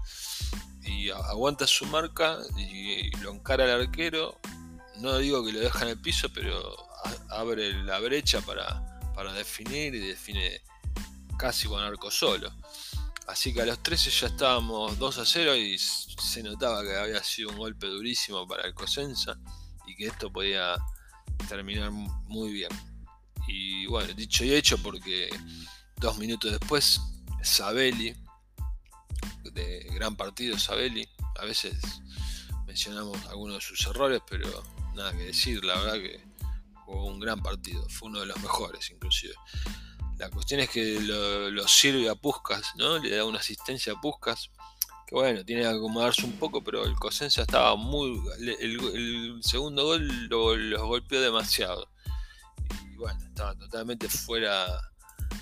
y 0.83 1.11
aguanta 1.11 1.66
su 1.66 1.87
marca 1.87 2.38
y, 2.57 3.11
lo 3.19 3.33
encara 3.33 3.64
el 3.64 3.83
arquero 3.83 4.38
no 4.99 5.19
digo 5.19 5.45
que 5.45 5.52
lo 5.52 5.61
deja 5.61 5.83
en 5.83 5.90
el 5.90 5.99
piso, 5.99 6.28
pero 6.33 6.75
abre 7.28 7.73
la 7.85 7.99
brecha 8.00 8.40
para, 8.40 8.83
definir 9.35 9.95
y 9.95 9.99
define 9.99 10.61
casi 11.38 11.69
con 11.69 11.83
arco 11.83 12.11
solo. 12.11 12.52
Así 13.26 13.52
que 13.52 13.62
a 13.62 13.66
los 13.66 13.83
13 13.83 14.11
ya 14.11 14.26
estábamos 14.28 14.99
2 14.99 15.19
a 15.19 15.26
0 15.26 15.57
y 15.57 15.78
se 15.78 16.43
notaba 16.43 16.83
que 16.83 16.97
había 16.97 17.23
sido 17.23 17.50
un 17.50 17.59
golpe 17.59 17.87
durísimo 17.87 18.47
para 18.47 18.66
el 18.66 18.75
Cosenza 18.75 19.37
y 19.87 19.97
que 19.97 20.07
esto 20.07 20.33
podía 20.33 20.76
terminar 21.49 21.90
muy 21.90 22.52
bien. 22.52 22.71
Y 23.47 23.87
bueno, 23.87 24.12
dicho 24.14 24.45
y 24.45 24.52
hecho, 24.52 24.78
porque 24.78 25.28
dos 25.97 26.19
minutos 26.19 26.50
después, 26.52 27.00
Sabelli, 27.43 28.14
de 29.52 29.87
gran 29.93 30.16
partido 30.16 30.59
Sabelli, 30.59 31.09
a 31.38 31.45
veces 31.45 31.75
mencionamos 32.66 33.25
algunos 33.26 33.57
de 33.57 33.61
sus 33.62 33.87
errores, 33.87 34.21
pero 34.28 34.62
nada 34.95 35.12
que 35.12 35.25
decir, 35.25 35.64
la 35.64 35.76
verdad 35.76 35.95
que 35.95 36.21
jugó 36.85 37.07
un 37.07 37.21
gran 37.21 37.43
partido, 37.43 37.88
fue 37.88 38.09
uno 38.09 38.21
de 38.21 38.26
los 38.26 38.40
mejores 38.43 38.90
inclusive. 38.90 39.35
La 40.19 40.31
cuestión 40.31 40.61
es 40.61 40.71
que 40.71 41.00
lo, 41.00 41.69
sirve 41.69 42.09
a 42.09 42.14
Puskas, 42.14 42.73
¿no? 42.76 42.99
Le 42.99 43.16
da 43.16 43.25
una 43.25 43.38
asistencia 43.38 43.93
a 43.93 44.00
Puskas, 44.00 44.50
que 45.07 45.15
bueno, 45.15 45.45
tiene 45.45 45.63
que 45.63 45.69
acomodarse 45.69 46.25
un 46.25 46.33
poco, 46.33 46.63
pero 46.63 46.85
el 46.85 46.97
Cosenza 46.97 47.43
estaba 47.43 47.77
muy... 47.77 48.21
El, 48.39 49.39
segundo 49.43 49.85
gol 49.85 50.27
lo, 50.29 50.87
golpeó 50.87 51.21
demasiado. 51.21 51.89
Y 52.93 52.97
bueno, 52.97 53.21
estaba 53.25 53.55
totalmente 53.55 54.09
fuera 54.09 54.67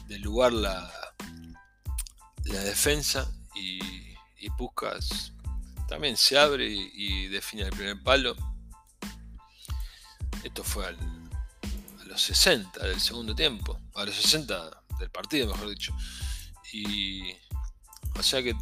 de 0.06 0.18
lugar 0.18 0.52
la, 0.52 0.90
la 2.44 2.60
defensa 2.60 3.30
y, 3.54 3.80
y 4.38 4.50
Puskas 4.58 5.32
también 5.88 6.16
se 6.16 6.38
abre 6.38 6.66
y 6.66 7.28
define 7.28 7.62
el 7.62 7.70
primer 7.70 8.02
palo 8.02 8.34
esto 10.44 10.62
fue 10.62 10.86
a 10.86 10.94
los 12.06 12.20
60 12.20 12.86
del 12.86 13.00
segundo 13.00 13.34
tiempo, 13.34 13.80
a 13.94 14.04
los 14.04 14.14
60 14.14 14.82
del 14.98 15.10
partido, 15.10 15.48
mejor 15.48 15.70
dicho. 15.70 15.96
Y 16.72 17.32
o 18.16 18.22
sea 18.22 18.42
que 18.42 18.54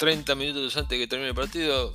30 0.00 0.34
minutos 0.34 0.74
antes 0.78 0.88
de 0.88 0.98
que 0.98 1.06
termine 1.06 1.28
el 1.28 1.34
partido, 1.34 1.94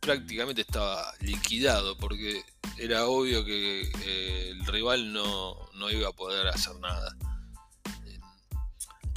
prácticamente 0.00 0.62
estaba 0.62 1.14
liquidado, 1.20 1.96
porque 1.96 2.42
era 2.76 3.06
obvio 3.06 3.44
que 3.44 3.82
eh, 4.04 4.48
el 4.50 4.66
rival 4.66 5.12
no, 5.12 5.70
iba 5.92 6.08
a 6.08 6.12
poder 6.12 6.48
hacer 6.48 6.74
nada. 6.80 7.16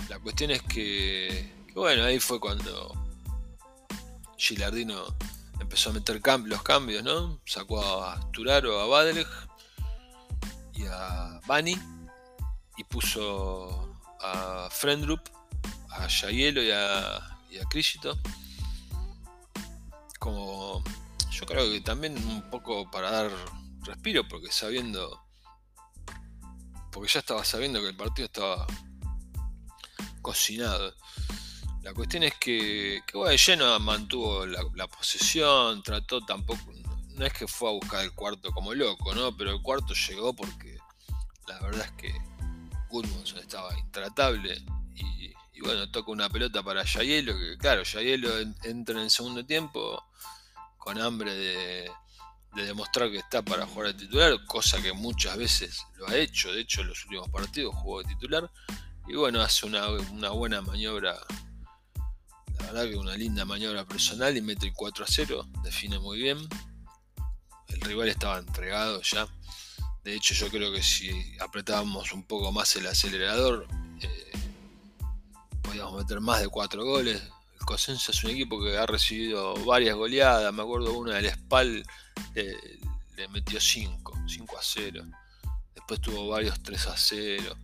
La 0.09 0.19
cuestión 0.19 0.51
es 0.51 0.61
que, 0.61 1.51
bueno, 1.73 2.03
ahí 2.03 2.19
fue 2.19 2.39
cuando 2.39 2.93
Gilardino 4.37 5.03
empezó 5.59 5.89
a 5.89 5.93
meter 5.93 6.21
los 6.45 6.61
cambios, 6.61 7.03
¿no? 7.03 7.41
Sacó 7.47 7.81
a 8.03 8.29
Turaro, 8.29 8.79
a 8.79 8.85
Badelig. 8.85 9.27
y 10.75 10.85
a 10.85 11.39
Bani 11.47 11.75
y 12.77 12.83
puso 12.83 13.99
a 14.21 14.69
Friendrup, 14.69 15.21
a 15.89 16.05
Yahielo 16.07 16.61
y 16.61 16.69
a, 16.69 17.32
a 17.59 17.67
Como 20.19 20.83
yo 21.31 21.45
creo 21.45 21.71
que 21.71 21.81
también 21.81 22.17
un 22.17 22.49
poco 22.49 22.89
para 22.89 23.11
dar 23.11 23.31
respiro, 23.81 24.27
porque 24.27 24.51
sabiendo, 24.51 25.21
porque 26.91 27.11
ya 27.11 27.19
estaba 27.19 27.43
sabiendo 27.43 27.81
que 27.81 27.89
el 27.89 27.95
partido 27.95 28.27
estaba 28.27 28.67
cocinado. 30.21 30.95
La 31.81 31.93
cuestión 31.93 32.23
es 32.23 32.35
que, 32.39 33.01
que 33.05 33.17
bueno, 33.17 33.35
lleno 33.35 33.77
mantuvo 33.79 34.45
la, 34.45 34.87
posesión, 34.87 35.83
trató 35.83 36.21
tampoco, 36.21 36.71
no 37.09 37.25
es 37.25 37.33
que 37.33 37.47
fue 37.47 37.69
a 37.69 37.73
buscar 37.73 38.03
el 38.03 38.13
cuarto 38.13 38.51
como 38.51 38.73
loco, 38.73 39.13
¿no? 39.13 39.35
Pero 39.35 39.51
el 39.51 39.61
cuarto 39.61 39.93
llegó 39.93 40.33
porque 40.33 40.77
la 41.47 41.59
verdad 41.59 41.85
es 41.85 41.91
que 41.93 42.13
Gudmundsson 42.89 43.39
estaba 43.39 43.77
intratable 43.77 44.63
y, 44.95 45.33
bueno, 45.61 45.89
toca 45.91 46.11
una 46.11 46.29
pelota 46.29 46.63
para 46.63 46.83
Yayelo, 46.83 47.37
que 47.37 47.57
claro, 47.57 47.83
Yayelo 47.83 48.39
entra 48.63 48.95
en 48.95 49.03
el 49.03 49.11
segundo 49.11 49.45
tiempo 49.45 50.03
con 50.77 50.99
hambre 50.99 51.33
de, 51.33 51.91
demostrar 52.55 53.09
que 53.09 53.17
está 53.17 53.41
para 53.41 53.65
jugar 53.65 53.93
de 53.93 54.05
titular, 54.05 54.45
cosa 54.45 54.81
que 54.81 54.93
muchas 54.93 55.37
veces 55.37 55.85
lo 55.95 56.07
ha 56.07 56.15
hecho, 56.15 56.53
de 56.53 56.61
hecho 56.61 56.81
en 56.81 56.89
los 56.89 57.03
últimos 57.05 57.29
partidos 57.29 57.73
jugó 57.75 58.03
de 58.03 58.09
titular, 58.09 58.51
y 59.07 59.15
bueno, 59.15 59.41
hace 59.41 59.65
una, 59.65 59.89
una 59.89 60.29
buena 60.29 60.61
maniobra 60.61 61.19
la 62.59 62.71
verdad 62.71 62.89
que 62.89 62.95
una 62.95 63.17
linda 63.17 63.45
maniobra 63.45 63.85
personal 63.85 64.35
y 64.37 64.41
mete 64.41 64.67
el 64.67 64.73
4 64.73 65.03
a 65.03 65.07
0, 65.07 65.47
define 65.63 65.99
muy 65.99 66.19
bien. 66.19 66.37
El 67.67 67.81
rival 67.81 68.07
estaba 68.07 68.39
entregado 68.39 69.01
ya. 69.01 69.27
De 70.03 70.15
hecho, 70.15 70.33
yo 70.33 70.49
creo 70.49 70.71
que 70.71 70.83
si 70.83 71.09
apretábamos 71.39 72.11
un 72.11 72.23
poco 72.23 72.51
más 72.51 72.75
el 72.75 72.87
acelerador, 72.87 73.67
eh, 74.01 74.31
podíamos 75.73 76.03
meter 76.03 76.21
más 76.21 76.39
de 76.39 76.49
4 76.49 76.85
goles. 76.85 77.19
El 77.59 77.65
Cosenza 77.65 78.11
es 78.11 78.23
un 78.23 78.29
equipo 78.29 78.61
que 78.61 78.77
ha 78.77 78.85
recibido 78.85 79.55
varias 79.65 79.95
goleadas. 79.95 80.53
Me 80.53 80.61
acuerdo 80.61 80.93
una 80.93 81.15
del 81.15 81.33
Spal, 81.33 81.83
le 82.35 83.27
metió 83.29 83.59
5, 83.59 84.13
5 84.27 84.57
a 84.57 84.61
0. 84.61 85.03
Después 85.73 85.99
tuvo 85.99 86.27
varios 86.27 86.61
3 86.61 86.87
a 86.87 86.95
0. 86.95 87.55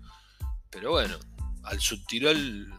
Pero 0.72 0.92
bueno, 0.92 1.20
al 1.64 1.80
Subtirol 1.80 2.74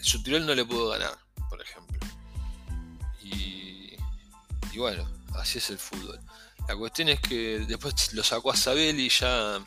su 0.00 0.22
Tirol 0.22 0.46
no 0.46 0.54
le 0.54 0.64
pudo 0.64 0.88
ganar, 0.88 1.18
por 1.50 1.60
ejemplo. 1.60 2.00
Y, 3.22 3.96
bueno, 4.78 5.06
así 5.34 5.58
es 5.58 5.68
el 5.68 5.78
fútbol. 5.78 6.20
La 6.68 6.76
cuestión 6.76 7.10
es 7.10 7.20
que 7.20 7.58
después 7.68 8.14
lo 8.14 8.22
sacó 8.22 8.50
a 8.50 8.56
Sabelli, 8.56 9.10
ya 9.10 9.62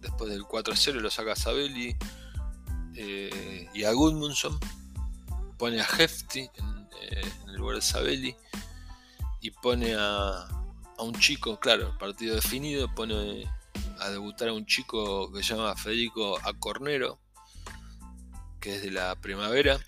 después 0.00 0.30
del 0.30 0.42
4-0 0.42 0.92
lo 1.00 1.10
saca 1.10 1.32
a 1.32 1.36
Sabelli 1.36 1.96
eh, 3.00 3.68
y 3.74 3.84
a 3.84 3.92
Gudmundsson. 3.92 4.58
Pone 5.58 5.80
a 5.80 5.84
Hefty 5.84 6.40
en, 6.40 6.88
eh, 7.00 7.22
en, 7.42 7.50
el 7.50 7.56
lugar 7.56 7.76
de 7.76 7.82
Sabelli 7.82 8.36
y 9.40 9.50
pone 9.50 9.94
a, 9.94 10.46
a 10.98 11.02
un 11.02 11.14
chico, 11.18 11.58
claro, 11.60 11.96
partido 11.98 12.34
definido, 12.34 12.94
pone 12.94 13.44
a 13.98 14.08
debutar 14.08 14.48
a 14.48 14.52
un 14.52 14.64
chico 14.64 15.30
que 15.32 15.42
se 15.42 15.54
llama 15.54 15.76
Federico 15.76 16.38
Acornero 16.44 17.20
que 18.60 18.76
es 18.76 18.82
de 18.82 18.90
la 18.90 19.16
primavera. 19.16 19.80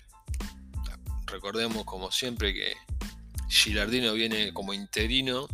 Recordemos 1.27 1.85
como 1.85 2.11
siempre 2.11 2.53
que 2.53 2.75
Gilardino 3.49 4.13
viene 4.13 4.53
como 4.53 4.73
interino 4.73 5.47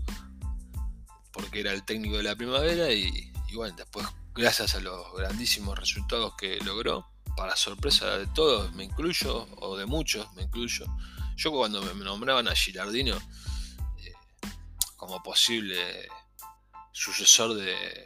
porque 1.31 1.59
era 1.59 1.73
el 1.73 1.83
técnico 1.83 2.17
de 2.17 2.23
la 2.23 2.35
primavera 2.35 2.91
y, 2.91 3.31
bueno, 3.53 3.75
después 3.75 4.07
gracias 4.33 4.75
a 4.75 4.79
los 4.79 5.13
grandísimos 5.15 5.77
resultados 5.77 6.33
que 6.37 6.59
logró, 6.61 7.07
para 7.39 7.55
sorpresa 7.55 8.17
de 8.17 8.27
todos, 8.27 8.73
me 8.73 8.83
incluyo, 8.83 9.47
o 9.61 9.77
de 9.77 9.85
muchos, 9.85 10.29
me 10.33 10.43
incluyo. 10.43 10.85
Yo 11.37 11.51
cuando 11.51 11.81
me 11.81 12.03
nombraban 12.03 12.49
a 12.49 12.53
Gilardino 12.53 13.15
eh, 13.97 14.13
como 14.97 15.23
posible 15.23 16.09
sucesor 16.91 17.53
de, 17.53 18.03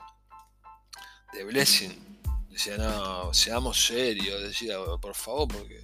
de 1.33 1.43
Blessing, 1.45 2.13
Decía, 2.51 2.77
no, 2.77 3.33
seamos 3.33 3.83
serios, 3.83 4.39
decía, 4.43 4.75
por 5.01 5.15
favor, 5.15 5.47
porque 5.47 5.81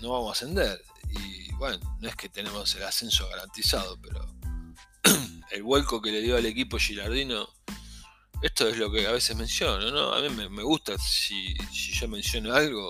no 0.00 0.10
vamos 0.10 0.28
a 0.28 0.32
ascender. 0.32 0.80
Y 1.10 1.52
bueno, 1.54 1.80
no 1.98 2.08
es 2.08 2.14
que 2.14 2.28
tenemos 2.28 2.72
el 2.76 2.84
ascenso 2.84 3.28
garantizado, 3.28 4.00
pero 4.00 4.24
el 5.50 5.64
vuelco 5.64 6.00
que 6.00 6.12
le 6.12 6.20
dio 6.20 6.36
al 6.36 6.46
equipo 6.46 6.78
Gilardino, 6.78 7.48
esto 8.42 8.68
es 8.68 8.76
lo 8.76 8.90
que 8.90 9.06
a 9.06 9.12
veces 9.12 9.36
menciono, 9.36 9.90
¿no? 9.90 10.12
A 10.12 10.20
mí 10.20 10.28
me, 10.48 10.62
gusta 10.62 10.96
si, 10.98 11.54
si, 11.72 11.92
yo 11.92 12.08
menciono 12.08 12.54
algo 12.54 12.88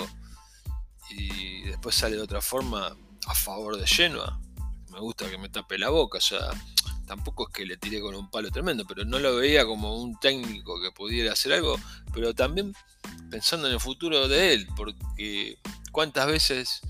y 1.10 1.62
después 1.62 1.94
sale 1.94 2.16
de 2.16 2.22
otra 2.22 2.40
forma 2.40 2.96
a 3.26 3.34
favor 3.34 3.76
de 3.76 3.86
Genoa. 3.86 4.40
Me 4.90 5.00
gusta 5.00 5.30
que 5.30 5.38
me 5.38 5.48
tape 5.48 5.78
la 5.78 5.90
boca, 5.90 6.18
o 6.18 6.20
sea, 6.20 6.50
tampoco 7.06 7.48
es 7.48 7.54
que 7.54 7.66
le 7.66 7.76
tiré 7.76 8.00
con 8.00 8.14
un 8.14 8.30
palo 8.30 8.50
tremendo, 8.50 8.84
pero 8.86 9.04
no 9.04 9.18
lo 9.18 9.36
veía 9.36 9.64
como 9.64 10.00
un 10.00 10.18
técnico 10.20 10.80
que 10.80 10.92
pudiera 10.92 11.32
hacer 11.32 11.54
algo, 11.54 11.76
pero 12.12 12.34
también 12.34 12.74
pensando 13.30 13.66
en 13.66 13.74
el 13.74 13.80
futuro 13.80 14.28
de 14.28 14.54
él, 14.54 14.68
porque 14.76 15.58
cuántas 15.92 16.26
veces 16.26 16.80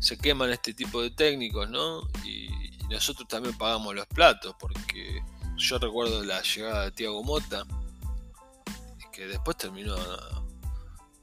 se 0.00 0.16
queman 0.16 0.50
este 0.50 0.72
tipo 0.72 1.02
de 1.02 1.10
técnicos, 1.10 1.68
¿no? 1.68 2.08
Y, 2.24 2.46
nosotros 2.88 3.26
también 3.26 3.58
pagamos 3.58 3.96
los 3.96 4.06
platos, 4.06 4.54
porque 4.60 5.20
yo 5.56 5.76
recuerdo 5.76 6.22
la 6.22 6.40
llegada 6.40 6.84
de 6.84 6.92
Tiago 6.92 7.24
Mota, 7.24 7.66
que 9.16 9.26
después 9.26 9.56
terminó, 9.56 9.96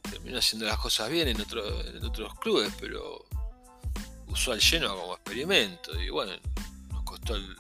terminó 0.02 0.40
haciendo 0.40 0.66
las 0.66 0.80
cosas 0.80 1.12
bien 1.12 1.28
en, 1.28 1.38
en 1.40 2.04
otros 2.04 2.34
clubes, 2.40 2.74
pero 2.80 3.24
usó 4.26 4.52
al 4.52 4.60
lleno 4.60 4.98
como 4.98 5.14
experimento, 5.14 6.02
y 6.02 6.10
bueno, 6.10 6.34
nos 6.90 7.04
costó 7.04 7.36
el, 7.36 7.56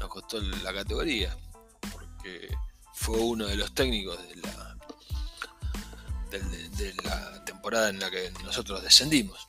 nos 0.00 0.08
costó 0.08 0.40
la 0.40 0.72
categoría, 0.72 1.36
porque 1.92 2.48
fue 2.94 3.18
uno 3.18 3.46
de 3.46 3.56
los 3.56 3.74
técnicos 3.74 4.18
de 4.28 4.36
la, 4.36 4.78
de, 6.30 6.94
la 7.04 7.44
temporada 7.44 7.90
en 7.90 8.00
la 8.00 8.10
que 8.10 8.32
nosotros 8.42 8.82
descendimos. 8.82 9.46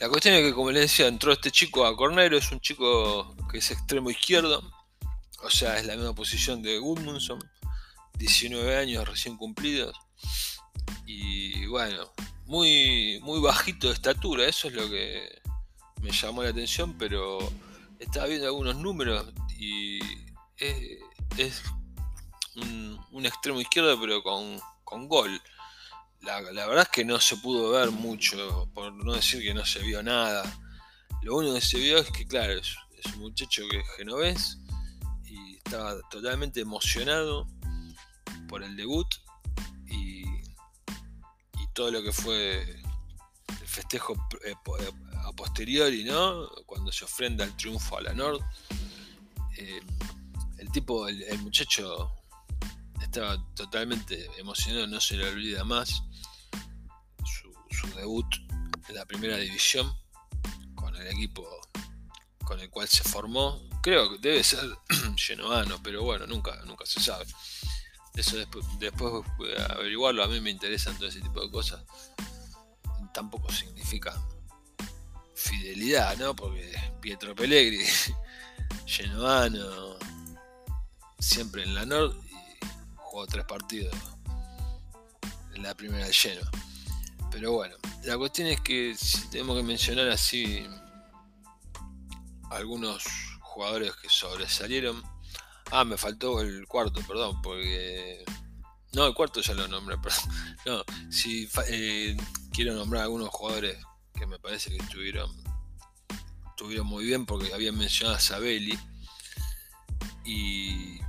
La 0.00 0.10
cuestión 0.10 0.34
es 0.34 0.42
que, 0.42 0.52
como 0.52 0.70
les 0.70 0.82
decía, 0.82 1.06
entró 1.06 1.32
este 1.32 1.50
chico 1.50 1.86
a 1.86 1.96
Cornero, 1.96 2.36
es 2.36 2.52
un 2.52 2.60
chico 2.60 3.34
que 3.50 3.56
es 3.56 3.70
extremo 3.70 4.10
izquierdo, 4.10 4.70
o 5.42 5.48
sea, 5.48 5.78
es 5.78 5.86
la 5.86 5.96
misma 5.96 6.14
posición 6.14 6.60
de 6.60 6.78
Gudmundsson, 6.78 7.38
19 8.16 8.76
años 8.76 9.08
recién 9.08 9.36
cumplidos, 9.36 9.96
y 11.06 11.66
bueno, 11.66 12.12
muy, 12.46 13.20
muy 13.22 13.40
bajito 13.40 13.88
de 13.88 13.94
estatura, 13.94 14.46
eso 14.46 14.68
es 14.68 14.74
lo 14.74 14.88
que 14.88 15.40
me 16.02 16.10
llamó 16.10 16.42
la 16.42 16.50
atención, 16.50 16.96
pero 16.98 17.38
estaba 17.98 18.26
viendo 18.26 18.46
algunos 18.46 18.76
números 18.76 19.32
y 19.58 19.98
es, 20.58 21.62
un, 22.56 23.24
extremo 23.24 23.60
izquierdo 23.60 23.98
pero 24.00 24.22
con, 24.22 25.08
gol. 25.08 25.40
La, 26.22 26.40
verdad 26.40 26.82
es 26.82 26.88
que 26.88 27.04
no 27.04 27.20
se 27.20 27.36
pudo 27.36 27.70
ver 27.70 27.90
mucho, 27.90 28.68
por 28.74 28.92
no 28.92 29.14
decir 29.14 29.42
que 29.42 29.54
no 29.54 29.64
se 29.64 29.80
vio 29.80 30.02
nada. 30.02 30.44
Lo 31.22 31.36
único 31.36 31.54
que 31.54 31.60
se 31.60 31.78
vio 31.78 31.98
es 31.98 32.10
que, 32.10 32.26
claro, 32.26 32.52
es, 32.52 32.76
un 33.14 33.20
muchacho 33.20 33.62
que 33.70 33.78
es 33.78 33.86
genovés 33.96 34.58
y 35.24 35.56
estaba 35.56 35.96
totalmente 36.10 36.60
emocionado 36.60 37.46
por 38.46 38.62
el 38.62 38.76
debut 38.76 39.06
y, 39.88 40.22
y 40.22 41.66
todo 41.74 41.90
lo 41.90 42.02
que 42.02 42.12
fue 42.12 42.62
el 43.60 43.66
festejo 43.66 44.14
eh, 44.44 44.54
a 45.24 45.32
posteriori, 45.32 46.04
¿no? 46.04 46.48
Cuando 46.66 46.92
se 46.92 47.04
ofrenda 47.04 47.44
el 47.44 47.56
triunfo 47.56 47.98
a 47.98 48.02
la 48.02 48.14
Nord. 48.14 48.40
Eh, 49.58 49.80
el 50.58 50.70
tipo, 50.70 51.08
el, 51.08 51.38
muchacho 51.40 52.12
estaba 53.00 53.42
totalmente 53.54 54.28
emocionado, 54.38 54.86
no 54.86 55.00
se 55.00 55.16
le 55.16 55.28
olvida 55.28 55.64
más 55.64 56.02
su, 57.24 57.88
debut 57.94 58.26
en 58.88 58.94
la 58.94 59.04
primera 59.04 59.36
división 59.36 59.92
con 60.74 60.94
el 60.96 61.06
equipo 61.08 61.46
con 62.44 62.60
el 62.60 62.70
cual 62.70 62.88
se 62.88 63.02
formó. 63.04 63.60
Creo 63.82 64.10
que 64.10 64.18
debe 64.18 64.44
ser 64.44 64.60
genovano, 65.16 65.80
pero 65.82 66.02
bueno, 66.02 66.26
nunca, 66.26 66.62
nunca 66.64 66.86
se 66.86 67.00
sabe. 67.00 67.26
Eso 68.16 68.38
después, 68.38 68.64
después 68.78 69.12
a 69.58 69.74
averiguarlo, 69.74 70.24
a 70.24 70.28
mí 70.28 70.40
me 70.40 70.50
interesan 70.50 70.96
todo 70.96 71.08
ese 71.08 71.20
tipo 71.20 71.40
de 71.40 71.50
cosas. 71.50 71.84
Tampoco 73.12 73.52
significa 73.52 74.18
fidelidad, 75.34 76.16
¿no? 76.16 76.34
Porque 76.34 76.74
Pietro 77.00 77.34
Pellegrini, 77.34 77.84
genovano, 78.86 79.96
siempre 81.18 81.62
en 81.62 81.74
la 81.74 81.84
Nord 81.84 82.16
y 82.24 82.66
jugó 82.96 83.26
tres 83.26 83.44
partidos 83.44 83.94
en 85.54 85.62
la 85.62 85.74
primera 85.74 86.06
de 86.06 86.12
lleno. 86.12 86.42
Pero 87.30 87.52
bueno, 87.52 87.76
la 88.04 88.16
cuestión 88.16 88.48
es 88.48 88.60
que 88.60 88.94
si 88.96 89.28
tenemos 89.28 89.56
que 89.58 89.62
mencionar 89.62 90.08
así 90.08 90.66
algunos 92.50 93.04
jugadores 93.40 93.94
que 93.96 94.08
sobresalieron, 94.08 95.02
Ah, 95.70 95.84
me 95.84 95.96
faltó 95.96 96.40
el 96.40 96.66
cuarto, 96.66 97.00
perdón, 97.06 97.42
porque... 97.42 98.24
No, 98.92 99.06
el 99.06 99.14
cuarto 99.14 99.40
ya 99.40 99.54
lo 99.54 99.68
nombré, 99.68 99.98
perdón. 100.02 100.22
No, 100.64 100.84
si 101.10 101.48
eh, 101.68 102.16
quiero 102.52 102.74
nombrar 102.74 103.02
algunos 103.02 103.28
jugadores 103.30 103.76
que 104.14 104.26
me 104.26 104.38
parece 104.38 104.70
que 104.70 104.76
estuvieron, 104.76 105.30
estuvieron 106.50 106.86
muy 106.86 107.04
bien, 107.04 107.26
porque 107.26 107.52
habían 107.52 107.76
mencionado 107.76 108.16
a 108.16 108.20
Sabelli. 108.20 108.78
Y, 110.24 111.00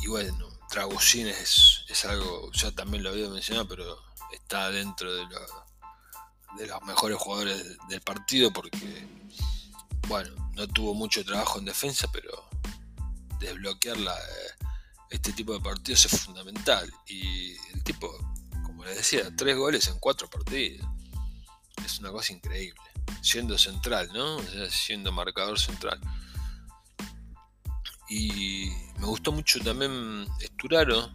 y 0.00 0.08
bueno, 0.08 0.48
Dragosín 0.70 1.28
es, 1.28 1.84
es 1.88 2.04
algo, 2.04 2.50
ya 2.52 2.72
también 2.72 3.04
lo 3.04 3.10
había 3.10 3.28
mencionado, 3.28 3.68
pero 3.68 3.96
está 4.32 4.70
dentro 4.70 5.14
de, 5.14 5.24
de 6.58 6.66
los 6.66 6.82
mejores 6.82 7.16
jugadores 7.18 7.78
del 7.88 8.00
partido 8.00 8.52
porque, 8.52 9.06
bueno, 10.08 10.34
no 10.54 10.66
tuvo 10.66 10.94
mucho 10.94 11.24
trabajo 11.24 11.58
en 11.58 11.66
defensa, 11.66 12.08
pero 12.12 12.44
desbloquear 13.38 13.98
la, 13.98 14.16
este 15.10 15.32
tipo 15.32 15.52
de 15.52 15.60
partidos 15.60 16.06
es 16.06 16.20
fundamental. 16.20 16.92
Y 17.06 17.52
el 17.72 17.82
tipo, 17.84 18.10
como 18.64 18.84
les 18.84 18.96
decía, 18.96 19.34
tres 19.36 19.56
goles 19.56 19.86
en 19.88 19.98
cuatro 19.98 20.28
partidos. 20.28 20.86
Es 21.84 21.98
una 22.00 22.10
cosa 22.10 22.32
increíble. 22.32 22.80
Siendo 23.22 23.56
central, 23.58 24.08
¿no? 24.12 24.40
siendo 24.70 25.12
marcador 25.12 25.58
central. 25.58 26.00
Y 28.08 28.70
me 28.98 29.06
gustó 29.06 29.32
mucho 29.32 29.60
también 29.60 30.26
Esturaro. 30.40 31.10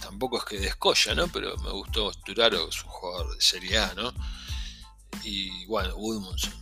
Tampoco 0.00 0.38
es 0.38 0.44
que 0.44 0.58
descolla, 0.58 1.14
¿no? 1.14 1.28
Pero 1.28 1.56
me 1.58 1.70
gustó 1.70 2.10
Esturaro, 2.10 2.68
es 2.68 2.82
un 2.84 2.90
jugador 2.90 3.34
de 3.34 3.40
Serie 3.40 3.78
A, 3.78 3.94
¿no? 3.94 4.12
Y 5.22 5.64
bueno, 5.66 5.94
Woodmanson, 5.96 6.52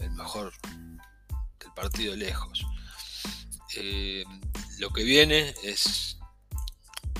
el 0.00 0.10
mejor 0.10 0.52
del 1.58 1.72
partido 1.74 2.14
lejos. 2.16 2.64
Eh, 3.76 4.24
lo 4.78 4.90
que 4.90 5.04
viene 5.04 5.54
es 5.62 6.18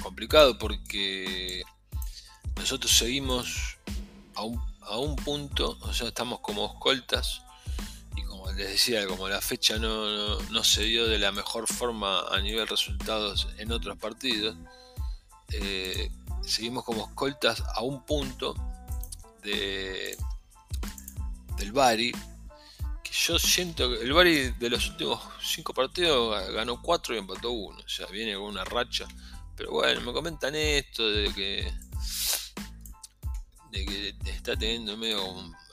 complicado 0.03 0.59
porque 0.59 1.63
nosotros 2.57 2.93
seguimos 2.93 3.79
a 4.35 4.43
un, 4.43 4.61
a 4.83 4.99
un 4.99 5.17
punto, 5.17 5.79
o 5.81 5.93
sea, 5.93 6.09
estamos 6.09 6.41
como 6.41 6.67
escoltas 6.67 7.43
y 8.17 8.23
como 8.23 8.51
les 8.53 8.69
decía, 8.69 9.07
como 9.07 9.29
la 9.29 9.41
fecha 9.41 9.79
no, 9.79 10.41
no, 10.41 10.65
se 10.65 10.85
dio 10.85 11.07
de 11.07 11.19
la 11.19 11.33
mejor 11.33 11.67
forma 11.67 12.21
a 12.29 12.41
nivel 12.41 12.69
resultados 12.69 13.49
en 13.59 13.73
otros 13.73 13.97
partidos, 13.97 14.57
eh, 15.51 16.11
seguimos 16.43 16.85
como 16.85 17.07
escoltas 17.07 17.63
a 17.75 17.83
un 17.83 18.05
punto 18.05 18.55
de, 19.43 20.17
del 21.57 21.73
Bari 21.73 22.13
yo 23.15 23.39
siento 23.39 23.89
que 23.89 24.03
el 24.03 24.13
Bari 24.13 24.51
de 24.59 24.71
los 24.71 24.89
últimos 24.91 25.21
cinco 25.41 25.73
partidos 25.73 26.53
ganó 26.53 26.83
cuatro 26.83 27.15
y 27.15 27.19
empató 27.19 27.53
uno. 27.53 27.79
O 27.79 27.89
sea, 27.89 28.07
viene 28.07 28.35
con 28.35 28.45
una 28.45 28.65
racha. 28.65 29.07
Pero 29.57 29.71
bueno, 29.71 30.01
me 30.01 30.13
comentan 30.13 30.55
esto 30.57 31.09
de 31.09 31.33
que. 31.33 31.73
de 33.71 33.87
que 33.87 34.15
está 34.31 34.57
teniendo 34.57 34.97
medio 34.97 35.21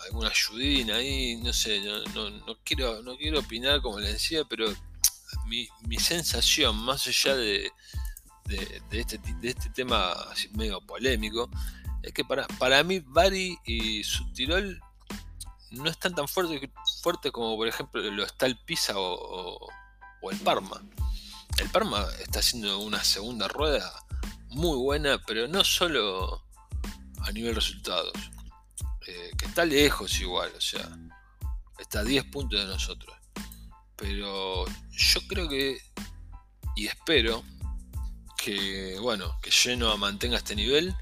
alguna 0.06 0.30
ayudina 0.30 0.97
ahí. 0.97 1.38
No 1.38 1.51
sé, 1.51 1.82
no, 2.13 2.58
quiero, 2.63 3.01
no 3.01 3.17
quiero 3.17 3.39
opinar 3.39 3.82
como 3.82 3.99
les 3.99 4.13
decía, 4.13 4.43
pero 4.45 4.71
mi, 5.47 5.67
sensación, 5.97 6.77
más 6.77 7.08
allá 7.08 7.36
de, 7.36 7.71
de, 8.45 8.82
este, 8.91 9.17
de 9.17 9.49
este 9.49 9.69
tema 9.71 10.15
medio 10.51 10.80
polémico, 10.82 11.49
es 12.04 12.13
que 12.13 12.23
para, 12.23 12.45
para 12.60 12.84
mí 12.84 12.99
Bari 12.99 13.58
y 13.65 14.04
Subtirol 14.04 14.80
no 15.71 15.89
están 15.89 16.13
tan 16.13 16.27
fuertes 16.27 16.60
fuerte 17.01 17.31
como 17.31 17.55
por 17.57 17.67
ejemplo 17.67 18.01
lo 18.01 18.23
está 18.23 18.45
el 18.45 18.57
Pisa 18.57 18.93
o, 18.97 19.67
el 20.29 20.37
Parma. 20.39 20.81
El 21.57 21.69
Parma 21.69 22.05
está 22.19 22.39
haciendo 22.39 22.79
una 22.79 23.03
segunda 23.03 23.47
rueda 23.47 23.91
muy 24.49 24.77
buena, 24.77 25.19
pero 25.25 25.47
no 25.47 25.63
solo 25.63 26.45
a 27.21 27.31
nivel 27.31 27.55
resultados, 27.55 28.13
eh, 29.07 29.31
que 29.37 29.45
está 29.45 29.65
lejos 29.65 30.19
igual, 30.19 30.51
o 30.55 30.61
sea, 30.61 30.87
está 31.79 31.99
a 31.99 32.03
10 32.03 32.25
puntos 32.25 32.59
de 32.59 32.65
nosotros. 32.65 33.15
Pero 33.95 34.65
yo 34.91 35.19
creo 35.27 35.49
que, 35.49 35.79
y 36.75 36.87
espero, 36.87 37.43
que 38.37 38.97
bueno, 38.99 39.37
que 39.41 39.51
Genoa 39.51 39.97
mantenga 39.97 40.37
este 40.37 40.55
nivel, 40.55 40.95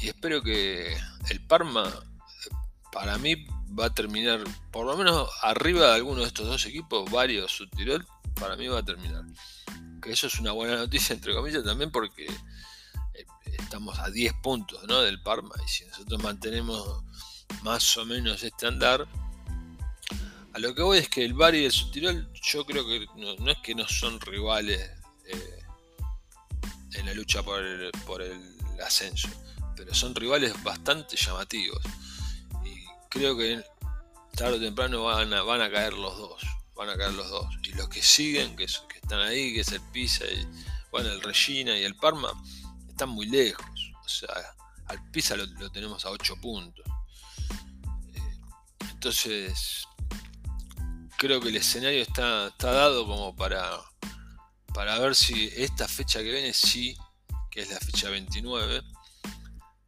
y 0.00 0.08
espero 0.08 0.42
que 0.42 0.96
el 1.30 1.46
Parma, 1.46 1.92
para 2.92 3.18
mí, 3.18 3.46
va 3.78 3.86
a 3.86 3.94
terminar, 3.94 4.42
por 4.70 4.86
lo 4.86 4.96
menos 4.96 5.28
arriba 5.42 5.88
de 5.88 5.94
alguno 5.94 6.20
de 6.20 6.26
estos 6.26 6.46
dos 6.46 6.64
equipos, 6.66 7.10
varios 7.10 7.52
Subtirol, 7.52 8.06
para 8.38 8.56
mí 8.56 8.68
va 8.68 8.80
a 8.80 8.84
terminar. 8.84 9.24
Que 10.02 10.12
eso 10.12 10.26
es 10.26 10.38
una 10.38 10.52
buena 10.52 10.76
noticia, 10.76 11.14
entre 11.14 11.34
comillas, 11.34 11.64
también 11.64 11.90
porque 11.90 12.26
eh, 12.26 13.26
estamos 13.44 13.98
a 13.98 14.10
10 14.10 14.34
puntos 14.42 14.82
¿no? 14.84 15.00
del 15.02 15.20
Parma 15.22 15.54
y 15.64 15.68
si 15.68 15.84
nosotros 15.86 16.22
mantenemos 16.22 17.02
más 17.62 17.96
o 17.96 18.04
menos 18.04 18.42
este 18.42 18.66
andar, 18.66 19.06
a 20.52 20.58
lo 20.58 20.74
que 20.74 20.82
voy 20.82 20.98
es 20.98 21.08
que 21.08 21.24
el 21.24 21.34
Bari 21.34 21.58
y 21.58 21.64
el 21.66 21.72
Subtirol, 21.72 22.32
yo 22.34 22.64
creo 22.64 22.86
que 22.86 23.06
no, 23.16 23.50
es 23.50 23.58
que 23.58 23.74
no 23.74 23.86
son 23.88 24.20
rivales 24.20 24.90
eh, 25.26 25.62
en 26.94 27.06
la 27.06 27.14
lucha 27.14 27.42
por 27.42 27.62
por 28.06 28.22
el 28.22 28.40
ascenso, 28.84 29.28
pero 29.76 29.94
son 29.94 30.14
rivales 30.14 30.54
bastante 30.62 31.16
llamativos 31.16 31.82
creo 33.08 33.36
que 33.36 33.64
tarde 34.36 34.56
o 34.56 34.60
temprano 34.60 35.04
van 35.04 35.32
a, 35.32 35.70
caer 35.70 35.94
los 35.94 36.16
dos. 36.16 36.42
Van 36.74 36.90
a 36.90 36.96
caer 36.96 37.14
los 37.14 37.28
dos. 37.28 37.46
Y 37.62 37.72
los 37.72 37.88
que 37.88 38.02
siguen, 38.02 38.56
que, 38.56 38.66
que 38.66 38.98
están 39.02 39.20
ahí, 39.20 39.54
que 39.54 39.60
es 39.60 39.72
el 39.72 39.80
Pisa 39.92 40.24
y 40.26 40.46
bueno, 40.90 41.10
el 41.10 41.20
Regina 41.20 41.76
y 41.76 41.84
el 41.84 41.96
Parma, 41.96 42.32
están 42.88 43.10
muy 43.10 43.26
lejos. 43.26 43.66
O 44.04 44.08
sea, 44.08 44.28
al 44.86 45.10
Pisa 45.10 45.36
lo, 45.36 45.70
tenemos 45.70 46.04
a 46.04 46.10
8 46.10 46.36
puntos. 46.40 46.84
Eh, 48.14 48.38
entonces, 48.92 49.86
creo 51.18 51.40
que 51.40 51.48
el 51.48 51.56
escenario 51.56 52.02
está, 52.02 52.48
está 52.48 52.72
dado 52.72 53.06
como 53.06 53.34
para, 53.34 53.80
para 54.72 54.98
ver 54.98 55.14
si 55.14 55.50
esta 55.56 55.88
fecha 55.88 56.20
que 56.20 56.30
viene, 56.30 56.52
sí, 56.52 56.96
que 57.50 57.62
es 57.62 57.70
la 57.70 57.78
fecha 57.80 58.10
29, 58.10 58.82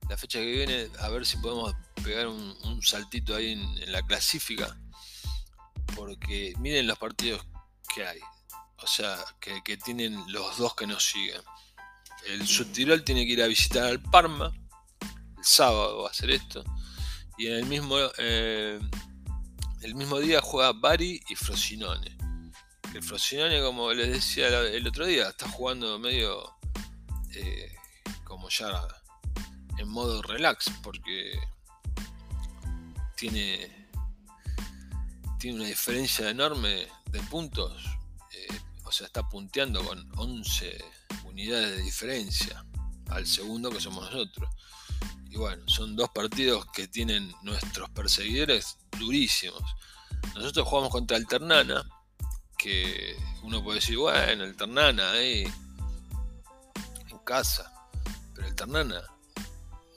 la 0.09 0.17
fecha 0.17 0.39
que 0.39 0.47
viene, 0.47 0.89
a 1.01 1.09
ver 1.09 1.27
si 1.27 1.37
podemos 1.37 1.75
pegar 2.03 2.29
un, 2.29 2.83
saltito 2.83 3.35
ahí 3.35 3.53
en, 3.53 3.93
la 3.93 4.03
clasifica. 4.03 4.77
Porque 5.95 6.55
miren 6.59 6.87
los 6.87 6.99
partidos 6.99 7.45
que 7.95 8.07
hay. 8.07 8.21
O 8.79 8.87
sea, 8.87 9.17
que, 9.41 9.77
tienen 9.77 10.21
los 10.33 10.59
dos 10.59 10.75
que 10.75 10.87
nos 10.87 11.05
siguen. 11.05 11.41
El 12.27 12.47
Subtirol 12.47 13.05
tiene 13.05 13.27
que 13.27 13.33
ir 13.33 13.43
a 13.43 13.47
visitar 13.47 13.85
al 13.85 14.03
Parma. 14.03 14.53
El 15.37 15.45
sábado 15.45 16.03
va 16.03 16.09
a 16.09 16.11
hacer 16.11 16.31
esto. 16.31 16.65
Y 17.37 17.47
en 17.47 17.55
el 17.55 17.67
mismo, 17.67 17.97
eh, 18.19 18.81
el 19.83 19.95
mismo 19.95 20.19
día 20.21 20.41
juega 20.41 20.73
Bari 20.73 21.23
y 21.29 21.35
Frosinone. 21.35 22.17
El 22.95 23.03
Frosinone, 23.03 23.61
como 23.61 23.93
les 23.93 24.09
decía 24.09 24.49
el 24.49 24.87
otro 24.87 25.07
día, 25.07 25.29
está 25.29 25.49
jugando 25.49 25.99
medio 25.99 26.55
eh, 27.35 27.73
como 28.25 28.49
ya 28.49 28.87
en 29.79 29.89
modo 29.89 30.23
relax. 30.23 30.71
Porque 30.83 31.39
tiene, 33.17 33.89
tiene 35.39 35.59
una 35.59 35.69
diferencia 35.69 36.31
enorme 36.31 36.87
de 37.11 37.21
puntos. 37.31 37.83
Eh, 38.33 38.61
o 38.85 38.93
sea, 38.93 39.07
está 39.07 39.29
punteando 39.29 39.85
con 39.85 40.09
11 40.17 40.85
unidades 41.25 41.77
de 41.77 41.83
diferencia 41.83 42.65
al 43.11 43.27
segundo 43.27 43.71
que 43.71 43.81
somos 43.81 44.05
nosotros. 44.05 44.49
Y 45.31 45.37
bueno, 45.37 45.63
son 45.69 45.97
dos 45.97 46.11
partidos 46.11 46.67
que 46.73 46.89
tienen 46.89 47.35
nuestros 47.43 47.91
perseguidores 47.91 48.79
durísimos. 48.99 49.63
Nosotros 50.35 50.67
jugamos 50.67 50.91
contra 50.91 51.17
el 51.17 51.27
Ternana, 51.27 51.85
que 52.57 53.17
uno 53.43 53.63
puede 53.63 53.81
decir, 53.81 53.99
bueno, 53.99 54.45
el 54.45 54.57
Ternana 54.57 55.11
ahí 55.13 55.45
en 57.11 57.19
casa. 57.25 57.73
Pero 58.35 58.47
el 58.47 58.55
Ternana 58.55 59.03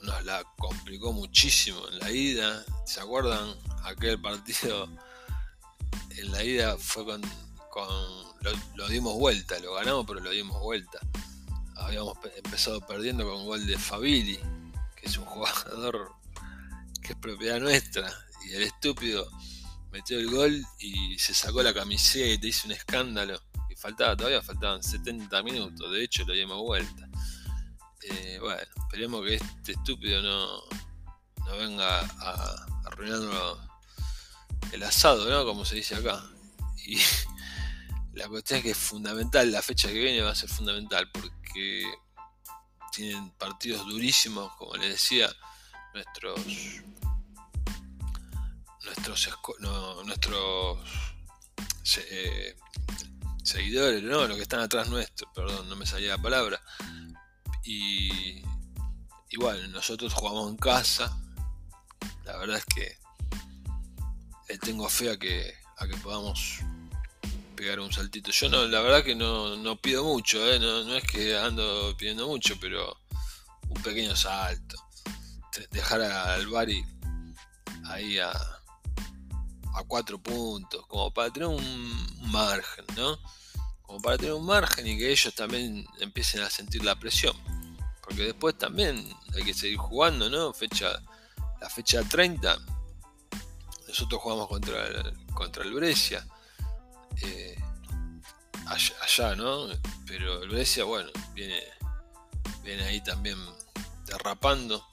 nos 0.02 0.24
la 0.24 0.42
complicó 0.58 1.12
muchísimo 1.12 1.80
en 1.88 1.98
la 1.98 2.10
ida. 2.10 2.64
¿Se 2.86 3.00
acuerdan? 3.00 3.54
Aquel 3.84 4.20
partido 4.20 4.88
en 6.10 6.32
la 6.32 6.44
ida 6.44 6.76
fue 6.76 7.04
con. 7.04 7.22
lo, 8.74 8.88
dimos 8.88 9.14
vuelta, 9.14 9.58
lo 9.60 9.74
ganamos, 9.74 10.04
pero 10.06 10.20
lo 10.20 10.30
dimos 10.30 10.60
vuelta. 10.60 10.98
Habíamos 11.76 12.16
empezado 12.36 12.80
perdiendo 12.86 13.28
con 13.28 13.44
gol 13.44 13.66
de 13.66 13.78
Fabili, 13.78 14.38
que 14.96 15.06
es 15.06 15.16
un 15.16 15.24
jugador 15.26 16.12
que 17.02 17.12
es 17.12 17.18
propiedad 17.18 17.60
nuestra. 17.60 18.12
Y 18.44 18.54
el 18.54 18.62
estúpido 18.62 19.28
metió 19.92 20.18
el 20.18 20.30
gol 20.30 20.64
y 20.80 21.18
se 21.18 21.34
sacó 21.34 21.62
la 21.62 21.72
camiseta, 21.72 22.46
hizo 22.46 22.66
un 22.66 22.72
escándalo. 22.72 23.40
Y 23.70 23.76
faltaba, 23.76 24.16
todavía 24.16 24.42
faltaban 24.42 24.82
70 24.82 25.42
minutos, 25.42 25.90
de 25.92 26.04
hecho 26.04 26.24
lo 26.24 26.34
dimos 26.34 26.58
vuelta. 26.58 27.08
Eh, 28.04 28.38
bueno, 28.40 28.60
esperemos 28.76 29.24
que 29.24 29.34
este 29.34 29.72
estúpido 29.72 30.22
no, 30.22 30.62
no 31.46 31.56
venga 31.56 32.00
a, 32.00 32.66
arruinarnos 32.86 33.58
el 34.72 34.82
asado, 34.82 35.28
¿no? 35.28 35.44
Como 35.44 35.64
se 35.64 35.76
dice 35.76 35.94
acá. 35.94 36.24
Y 36.84 36.98
la 38.14 38.28
cuestión 38.28 38.58
es 38.58 38.64
que 38.64 38.70
es 38.70 38.76
fundamental, 38.76 39.50
la 39.50 39.62
fecha 39.62 39.88
que 39.88 39.94
viene 39.94 40.22
va 40.22 40.30
a 40.30 40.34
ser 40.34 40.48
fundamental 40.48 41.10
porque 41.12 41.84
tienen 42.92 43.30
partidos 43.32 43.86
durísimos, 43.86 44.54
como 44.56 44.76
les 44.76 44.90
decía, 44.90 45.30
nuestros 45.94 46.40
nuestros 48.84 49.28
nuestros 50.04 50.78
eh, 52.10 52.56
seguidores, 53.42 54.02
no, 54.02 54.26
los 54.26 54.36
que 54.36 54.42
están 54.42 54.60
atrás 54.60 54.88
nuestro, 54.88 55.32
perdón, 55.32 55.68
no 55.68 55.76
me 55.76 55.86
salía 55.86 56.16
la 56.16 56.22
palabra. 56.22 56.60
Y 57.64 58.42
igual, 59.30 59.70
nosotros 59.72 60.12
jugamos 60.12 60.50
en 60.50 60.56
casa. 60.56 61.16
La 62.24 62.36
verdad 62.36 62.58
es 62.58 62.64
que 62.64 62.98
le 64.48 64.58
tengo 64.58 64.88
fe 64.88 65.10
a 65.10 65.18
que, 65.18 65.54
a 65.78 65.86
que 65.86 65.96
podamos 65.96 66.58
pegar 67.56 67.80
un 67.80 67.92
saltito. 67.92 68.30
Yo 68.30 68.48
no, 68.48 68.66
la 68.66 68.80
verdad 68.80 69.04
que 69.04 69.14
no, 69.14 69.76
pido 69.80 70.04
mucho, 70.04 70.38
¿eh? 70.52 70.58
no, 70.58 70.96
es 70.96 71.04
que 71.04 71.36
ando 71.38 71.96
pidiendo 71.96 72.26
mucho, 72.26 72.56
pero 72.60 73.00
un 73.68 73.82
pequeño 73.82 74.16
salto. 74.16 74.76
Dejar 75.70 76.00
al 76.00 76.46
Bari 76.48 76.84
ahí 77.84 78.18
a, 78.18 78.30
a 78.30 79.84
cuatro 79.86 80.20
puntos, 80.20 80.86
como 80.86 81.12
para 81.12 81.30
tener 81.30 81.48
un 81.48 82.30
margen, 82.30 82.84
¿no? 82.96 83.18
Como 83.82 84.00
para 84.00 84.16
tener 84.18 84.32
un 84.32 84.46
margen 84.46 84.86
y 84.86 84.96
que 84.96 85.10
ellos 85.10 85.34
también 85.34 85.86
empiecen 86.00 86.40
a 86.42 86.50
sentir 86.50 86.84
la 86.84 86.98
presión. 86.98 87.36
Porque 88.12 88.24
después 88.24 88.58
también 88.58 89.08
hay 89.34 89.42
que 89.42 89.54
seguir 89.54 89.78
jugando, 89.78 90.28
¿no? 90.28 90.52
Fecha, 90.52 91.00
la 91.62 91.70
fecha 91.70 92.02
30, 92.02 92.58
nosotros 93.88 94.20
jugamos 94.20 94.48
contra 94.48 94.86
el, 94.86 95.16
contra 95.32 95.64
el 95.64 95.72
Brescia. 95.72 96.26
Eh, 97.22 97.58
allá, 98.66 99.34
¿no? 99.34 99.66
Pero 100.06 100.42
el 100.42 100.50
Brescia, 100.50 100.84
bueno, 100.84 101.10
viene, 101.32 101.58
viene 102.62 102.82
ahí 102.84 103.02
también 103.02 103.38
derrapando. 104.04 104.86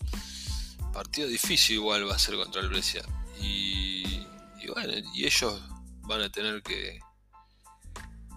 Partido 0.94 1.28
difícil 1.28 1.76
igual 1.76 2.10
va 2.10 2.16
a 2.16 2.20
ser 2.20 2.38
contra 2.38 2.62
el 2.62 2.70
Brescia. 2.70 3.04
Y 3.38 4.26
bueno, 4.74 4.94
y 5.14 5.26
ellos 5.26 5.62
van 6.04 6.22
a 6.22 6.30
tener 6.30 6.64
que. 6.64 7.02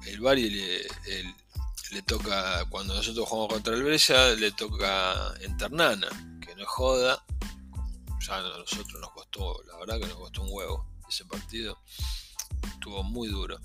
El 0.07 0.21
Bari 0.21 0.51
le, 0.51 1.35
le 1.93 2.01
toca, 2.03 2.65
cuando 2.71 2.95
nosotros 2.95 3.29
jugamos 3.29 3.53
contra 3.53 3.75
el 3.75 3.83
Brescia, 3.83 4.31
le 4.35 4.51
toca 4.53 5.35
en 5.41 5.57
Ternana, 5.59 6.09
que 6.41 6.55
no 6.55 6.65
joda. 6.65 7.23
Ya 8.27 8.39
a 8.39 8.41
nosotros 8.41 9.01
nos 9.01 9.11
costó, 9.11 9.63
la 9.65 9.77
verdad 9.77 10.01
que 10.01 10.07
nos 10.07 10.17
costó 10.17 10.43
un 10.43 10.49
huevo 10.51 10.87
ese 11.07 11.27
partido. 11.27 11.79
Estuvo 12.75 13.03
muy 13.03 13.29
duro. 13.29 13.61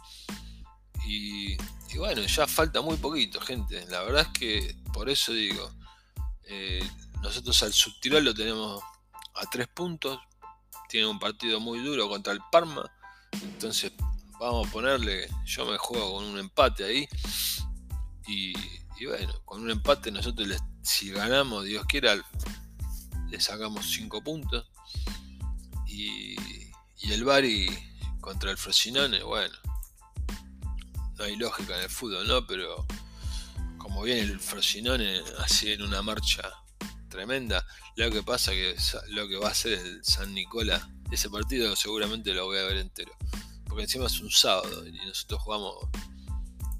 Y, 1.05 1.55
bueno, 1.95 2.21
ya 2.23 2.47
falta 2.47 2.81
muy 2.81 2.97
poquito, 2.97 3.39
gente. 3.39 3.85
La 3.87 4.03
verdad 4.03 4.23
es 4.23 4.39
que 4.39 4.75
por 4.91 5.09
eso 5.09 5.31
digo, 5.31 5.71
eh, 6.43 6.85
nosotros 7.21 7.63
al 7.63 7.71
subtirol 7.71 8.25
lo 8.25 8.33
tenemos 8.33 8.83
a 9.35 9.45
tres 9.49 9.67
puntos, 9.67 10.19
tiene 10.89 11.07
un 11.07 11.19
partido 11.19 11.61
muy 11.61 11.79
duro 11.79 12.09
contra 12.09 12.33
el 12.33 12.41
Parma. 12.51 12.91
Entonces 13.41 13.93
vamos 14.37 14.67
a 14.67 14.71
ponerle, 14.71 15.29
yo 15.45 15.65
me 15.65 15.77
juego 15.77 16.15
con 16.15 16.25
un 16.25 16.39
empate 16.39 16.83
ahí. 16.83 17.07
Y, 18.27 18.53
bueno, 19.05 19.41
con 19.45 19.61
un 19.61 19.71
empate 19.71 20.11
nosotros 20.11 20.47
si 20.81 21.11
ganamos, 21.11 21.65
Dios 21.65 21.85
quiera, 21.85 22.15
le 23.29 23.39
sacamos 23.39 23.85
5 23.91 24.23
puntos. 24.23 24.69
Y, 25.85 26.35
el 27.09 27.23
Bari 27.23 27.69
contra 28.19 28.51
el 28.51 28.57
Frosinone, 28.57 29.23
bueno, 29.23 29.55
no 31.17 31.23
hay 31.23 31.37
lógica 31.37 31.77
en 31.77 31.83
el 31.83 31.89
fútbol, 31.89 32.27
¿no? 32.27 32.45
Pero 32.45 32.85
como 33.77 34.01
viene 34.01 34.21
el 34.21 34.39
Frosinone 34.41 35.21
así 35.39 35.71
en 35.71 35.83
una 35.83 36.01
marcha 36.01 36.51
tremenda. 37.07 37.65
Lo 37.95 38.11
que 38.11 38.21
pasa 38.21 38.51
que 38.51 38.75
lo 39.09 39.27
que 39.27 39.37
va 39.37 39.49
a 39.49 39.55
ser 39.55 39.73
el 39.79 40.03
San 40.03 40.33
Nicola, 40.33 40.87
ese 41.09 41.29
partido 41.29 41.75
seguramente 41.75 42.33
lo 42.33 42.45
voy 42.45 42.59
a 42.59 42.63
ver 42.63 42.77
entero. 42.77 43.11
Porque 43.65 43.83
encima 43.83 44.05
es 44.05 44.19
un 44.19 44.29
sábado 44.29 44.85
y 44.85 44.91
nosotros 44.91 45.41
jugamos 45.41 45.75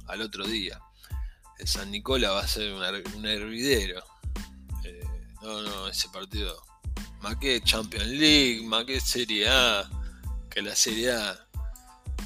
al 0.07 0.21
otro 0.21 0.45
día. 0.45 0.79
San 1.65 1.91
Nicola 1.91 2.32
va 2.32 2.41
a 2.41 2.48
ser 2.48 2.74
un, 2.74 3.26
hervidero. 3.26 4.04
Eh, 4.84 5.06
no, 5.41 5.62
no, 5.62 5.88
ese 5.88 6.10
partido. 6.10 6.62
Más 7.22 7.36
que 7.38 7.62
Champions 7.62 8.08
League, 8.08 8.62
más 8.63 8.86
que 8.86 9.00
Serie 9.00 9.48
A. 9.50 9.89
Que 10.50 10.62
la 10.62 10.76
Serie 10.76 11.12
A 11.12 11.48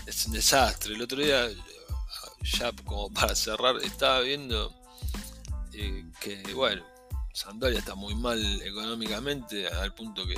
es 0.06 0.26
un 0.26 0.34
desastre. 0.34 0.96
El 0.96 1.02
otro 1.02 1.22
día, 1.22 1.50
ya 2.44 2.72
como 2.86 3.12
para 3.12 3.36
cerrar, 3.36 3.78
estaba 3.78 4.22
viendo 4.22 4.74
eh, 5.74 6.06
que, 6.20 6.41
bueno, 6.54 6.84
Sandoria 7.34 7.80
está 7.80 7.96
muy 7.96 8.15
mal 8.15 8.62
económicamente 8.62 9.67
al 9.67 9.94
punto 9.94 10.26
que 10.26 10.36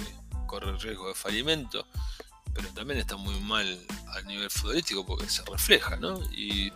corre 0.47 0.69
el 0.69 0.79
riesgo 0.79 1.07
de 1.07 1.15
falimento, 1.15 1.87
pero 2.53 2.69
también 2.69 2.99
está 2.99 3.17
muy 3.17 3.39
mal 3.39 3.79
a 4.07 4.21
nivel 4.21 4.49
futbolístico 4.49 5.05
porque 5.05 5.27
se 5.27 5.43
refleja, 5.45 5.95
¿no? 5.95 6.19
Y, 6.31 6.71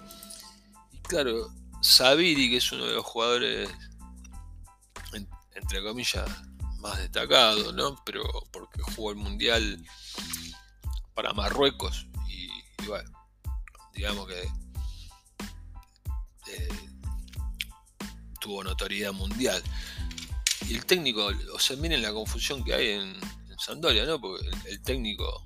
claro, 1.04 1.52
Sabiri, 1.82 2.50
que 2.50 2.58
es 2.58 2.72
uno 2.72 2.86
de 2.86 2.96
los 2.96 3.06
jugadores, 3.06 3.70
entre 5.56 5.84
comillas, 5.84 6.30
más 6.80 6.98
destacados, 6.98 7.74
¿no? 7.74 7.96
Pero 8.06 8.24
porque 8.52 8.82
jugó 8.82 9.12
el 9.12 9.18
Mundial 9.18 9.84
para 11.14 11.34
Marruecos 11.34 12.08
y, 12.28 12.50
bueno, 12.86 13.10
digamos 13.94 14.28
que 14.28 14.42
eh, 16.52 16.90
tuvo 18.40 18.64
notoriedad 18.64 19.14
mundial. 19.14 19.62
Y 20.68 20.76
el 20.76 20.86
técnico, 20.86 21.32
o 21.54 21.60
sea, 21.60 21.76
miren 21.78 22.02
la 22.02 22.14
confusión 22.14 22.64
que 22.64 22.74
hay 22.74 22.90
en 22.90 23.20
Sandoria, 23.58 24.06
¿no? 24.06 24.20
Porque 24.22 24.48
el, 24.66 24.82
técnico 24.82 25.46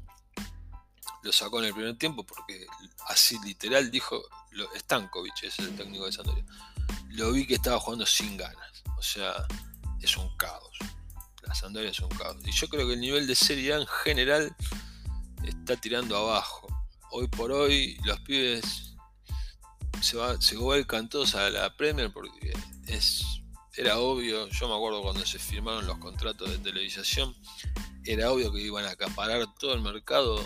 lo 1.24 1.32
sacó 1.32 1.60
en 1.60 1.66
el 1.66 1.74
primer 1.74 1.98
tiempo 1.98 2.26
porque 2.26 2.66
así 3.08 3.38
literal 3.44 3.90
dijo 3.90 4.22
lo, 4.52 4.68
Stankovic, 4.76 5.44
es 5.44 5.60
el 5.60 5.76
técnico 5.76 6.06
de 6.06 6.12
Sandoria. 6.12 6.46
Lo 7.10 7.32
vi 7.32 7.46
que 7.46 7.56
estaba 7.56 7.80
jugando 7.80 8.06
sin 8.06 8.38
ganas. 8.38 8.84
O 8.98 9.02
sea, 9.02 9.46
es 10.00 10.16
un 10.18 10.36
caos. 10.38 10.78
La 11.44 11.56
Sandoria 11.56 11.90
es 11.90 12.00
un 12.00 12.10
caos. 12.10 12.38
Y 12.46 12.52
yo 12.52 12.68
creo 12.68 12.88
que 12.88 12.94
el 12.94 13.02
nivel 13.02 13.28
de 13.28 13.36
Serie 13.36 13.74
A 13.74 13.78
en 13.78 13.88
general 13.88 14.56
está 15.44 15.76
tirando 15.76 16.18
abajo. 16.18 16.68
Hoy 17.12 17.28
por 17.28 17.52
hoy 17.52 17.98
los 18.06 18.20
pibes 18.22 18.96
se, 20.02 20.18
va, 20.18 20.40
se 20.40 20.56
vuelcan 20.56 21.10
todos 21.10 21.36
a 21.36 21.50
la 21.50 21.76
Premier 21.76 22.12
porque 22.12 22.54
es 22.88 23.42
era 23.78 24.00
obvio, 24.00 24.48
yo 24.50 24.68
me 24.68 24.76
acuerdo 24.76 25.02
cuando 25.02 25.26
se 25.26 25.40
firmaron 25.40 25.88
los 25.88 25.98
contratos 25.98 26.50
de 26.50 26.58
televisación, 26.58 27.34
era 28.04 28.32
obvio 28.32 28.52
que 28.52 28.62
iban 28.62 28.86
a 28.86 28.92
acaparar 28.92 29.46
todo 29.60 29.74
el 29.74 29.82
mercado 29.82 30.46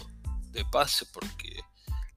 de 0.52 0.63
pase 0.65 1.06
porque 1.08 1.60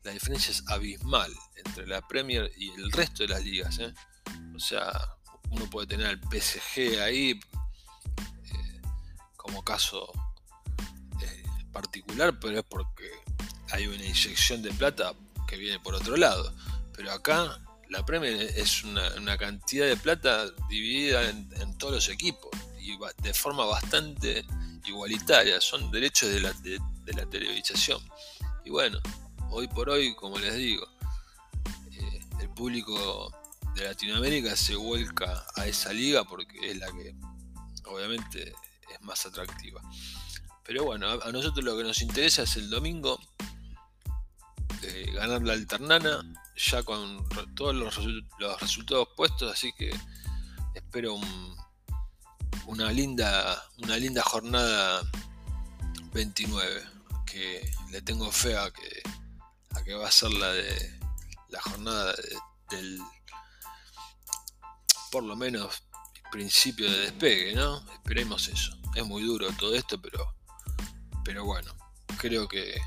la 0.05 0.13
diferencia 0.13 0.53
es 0.53 0.63
abismal 0.69 1.33
entre 1.57 1.87
la 1.87 2.01
Premier 2.07 2.51
y 2.57 2.71
el 2.71 2.91
resto 2.93 3.23
de 3.23 3.29
las 3.29 3.45
ligas. 3.45 3.79
¿eh? 3.79 3.93
O 4.55 4.61
sea, 4.61 4.91
uno 5.51 5.69
puede 5.69 5.87
tener 5.87 6.07
al 6.07 6.21
PSG 6.21 7.01
ahí 7.01 7.41
eh, 8.45 8.81
como 9.37 9.63
caso 9.63 10.13
eh, 11.21 11.45
particular, 11.73 12.39
pero 12.39 12.59
es 12.59 12.65
porque 12.65 13.11
hay 13.71 13.87
una 13.87 14.05
inyección 14.05 14.63
de 14.63 14.73
plata 14.73 15.15
que 15.47 15.57
viene 15.57 15.81
por 15.81 15.95
otro 15.95 16.17
lado. 16.17 16.55
Pero 16.95 17.13
acá 17.13 17.61
la 17.89 18.05
Premier 18.05 18.35
es 18.35 18.85
una, 18.85 19.37
cantidad 19.39 19.87
de 19.87 19.97
plata 19.97 20.47
dividida 20.69 21.29
en, 21.29 21.79
todos 21.79 21.95
los 21.95 22.09
equipos 22.09 22.51
y 22.81 22.97
de 23.23 23.35
forma 23.35 23.65
bastante 23.65 24.45
igualitaria. 24.85 25.61
Son 25.61 25.91
derechos 25.91 26.31
de 26.31 26.41
la, 26.41 26.53
de, 26.55 26.79
la 27.15 27.27
televisación. 27.27 28.01
Y 28.65 28.71
bueno, 28.71 29.01
hoy 29.51 29.69
por 29.69 29.91
hoy, 29.91 30.15
como 30.15 30.39
les 30.39 30.55
digo, 30.55 30.87
eh, 31.93 32.21
el 32.41 32.49
público 32.51 33.33
de 33.75 33.85
Latinoamérica 33.85 34.57
se 34.57 34.75
vuelca 34.75 35.45
a 35.57 35.67
esa 35.67 35.93
liga 35.93 36.25
porque 36.25 36.71
es 36.71 36.79
la 36.79 36.87
que 36.89 37.15
obviamente 37.85 38.53
es 38.93 39.01
más 39.03 39.25
atractiva. 39.27 39.81
Pero 40.65 40.85
bueno, 40.85 41.09
a, 41.09 41.33
nosotros 41.33 41.65
lo 41.65 41.77
que 41.77 41.85
nos 41.85 42.03
interesa 42.03 42.43
es 42.43 42.57
el 42.57 42.69
domingo 42.69 43.19
eh, 44.83 45.11
ganar 45.15 45.43
la 45.43 45.55
alternana 45.55 46.21
ya 46.57 46.83
con 46.83 47.27
todos 47.55 47.75
los, 47.75 47.99
resultados 48.61 49.09
puestos, 49.17 49.51
así 49.53 49.73
que 49.73 49.91
espero 50.75 51.19
una, 52.67 52.93
linda, 52.93 53.63
una 53.79 53.97
linda 53.97 54.23
jornada 54.23 55.03
29, 56.13 56.83
que 57.25 57.71
le 57.91 58.03
tengo 58.03 58.31
fe 58.31 58.57
a 58.57 58.71
que, 58.71 59.03
que 59.85 59.95
va 59.95 60.09
a 60.09 60.13
ser 60.13 60.33
la 60.33 60.53
de 60.53 61.01
la 61.49 61.61
jornada 61.63 62.15
del 62.71 63.01
por 65.11 65.23
lo 65.25 65.37
menos 65.37 65.83
principio 66.31 66.91
de 66.91 66.99
despegue, 66.99 67.55
¿no? 67.55 67.79
Esperemos 67.93 68.49
eso. 68.49 68.77
Es 68.95 69.05
muy 69.05 69.23
duro 69.23 69.51
todo 69.59 69.75
esto, 69.75 70.01
pero 70.01 70.35
pero 71.25 71.45
bueno, 71.45 71.75
creo 72.19 72.49
que, 72.49 72.81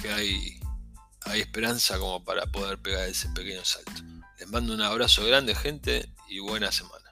que 0.00 0.12
hay 0.12 0.60
hay 1.22 1.40
esperanza 1.40 1.98
como 1.98 2.24
para 2.24 2.46
poder 2.46 2.78
pegar 2.80 3.08
ese 3.08 3.28
pequeño 3.30 3.64
salto. 3.64 4.02
Les 4.38 4.48
mando 4.48 4.74
un 4.74 4.82
abrazo 4.82 5.24
grande, 5.24 5.54
gente, 5.54 6.12
y 6.28 6.40
buena 6.40 6.70
semana. 6.72 7.03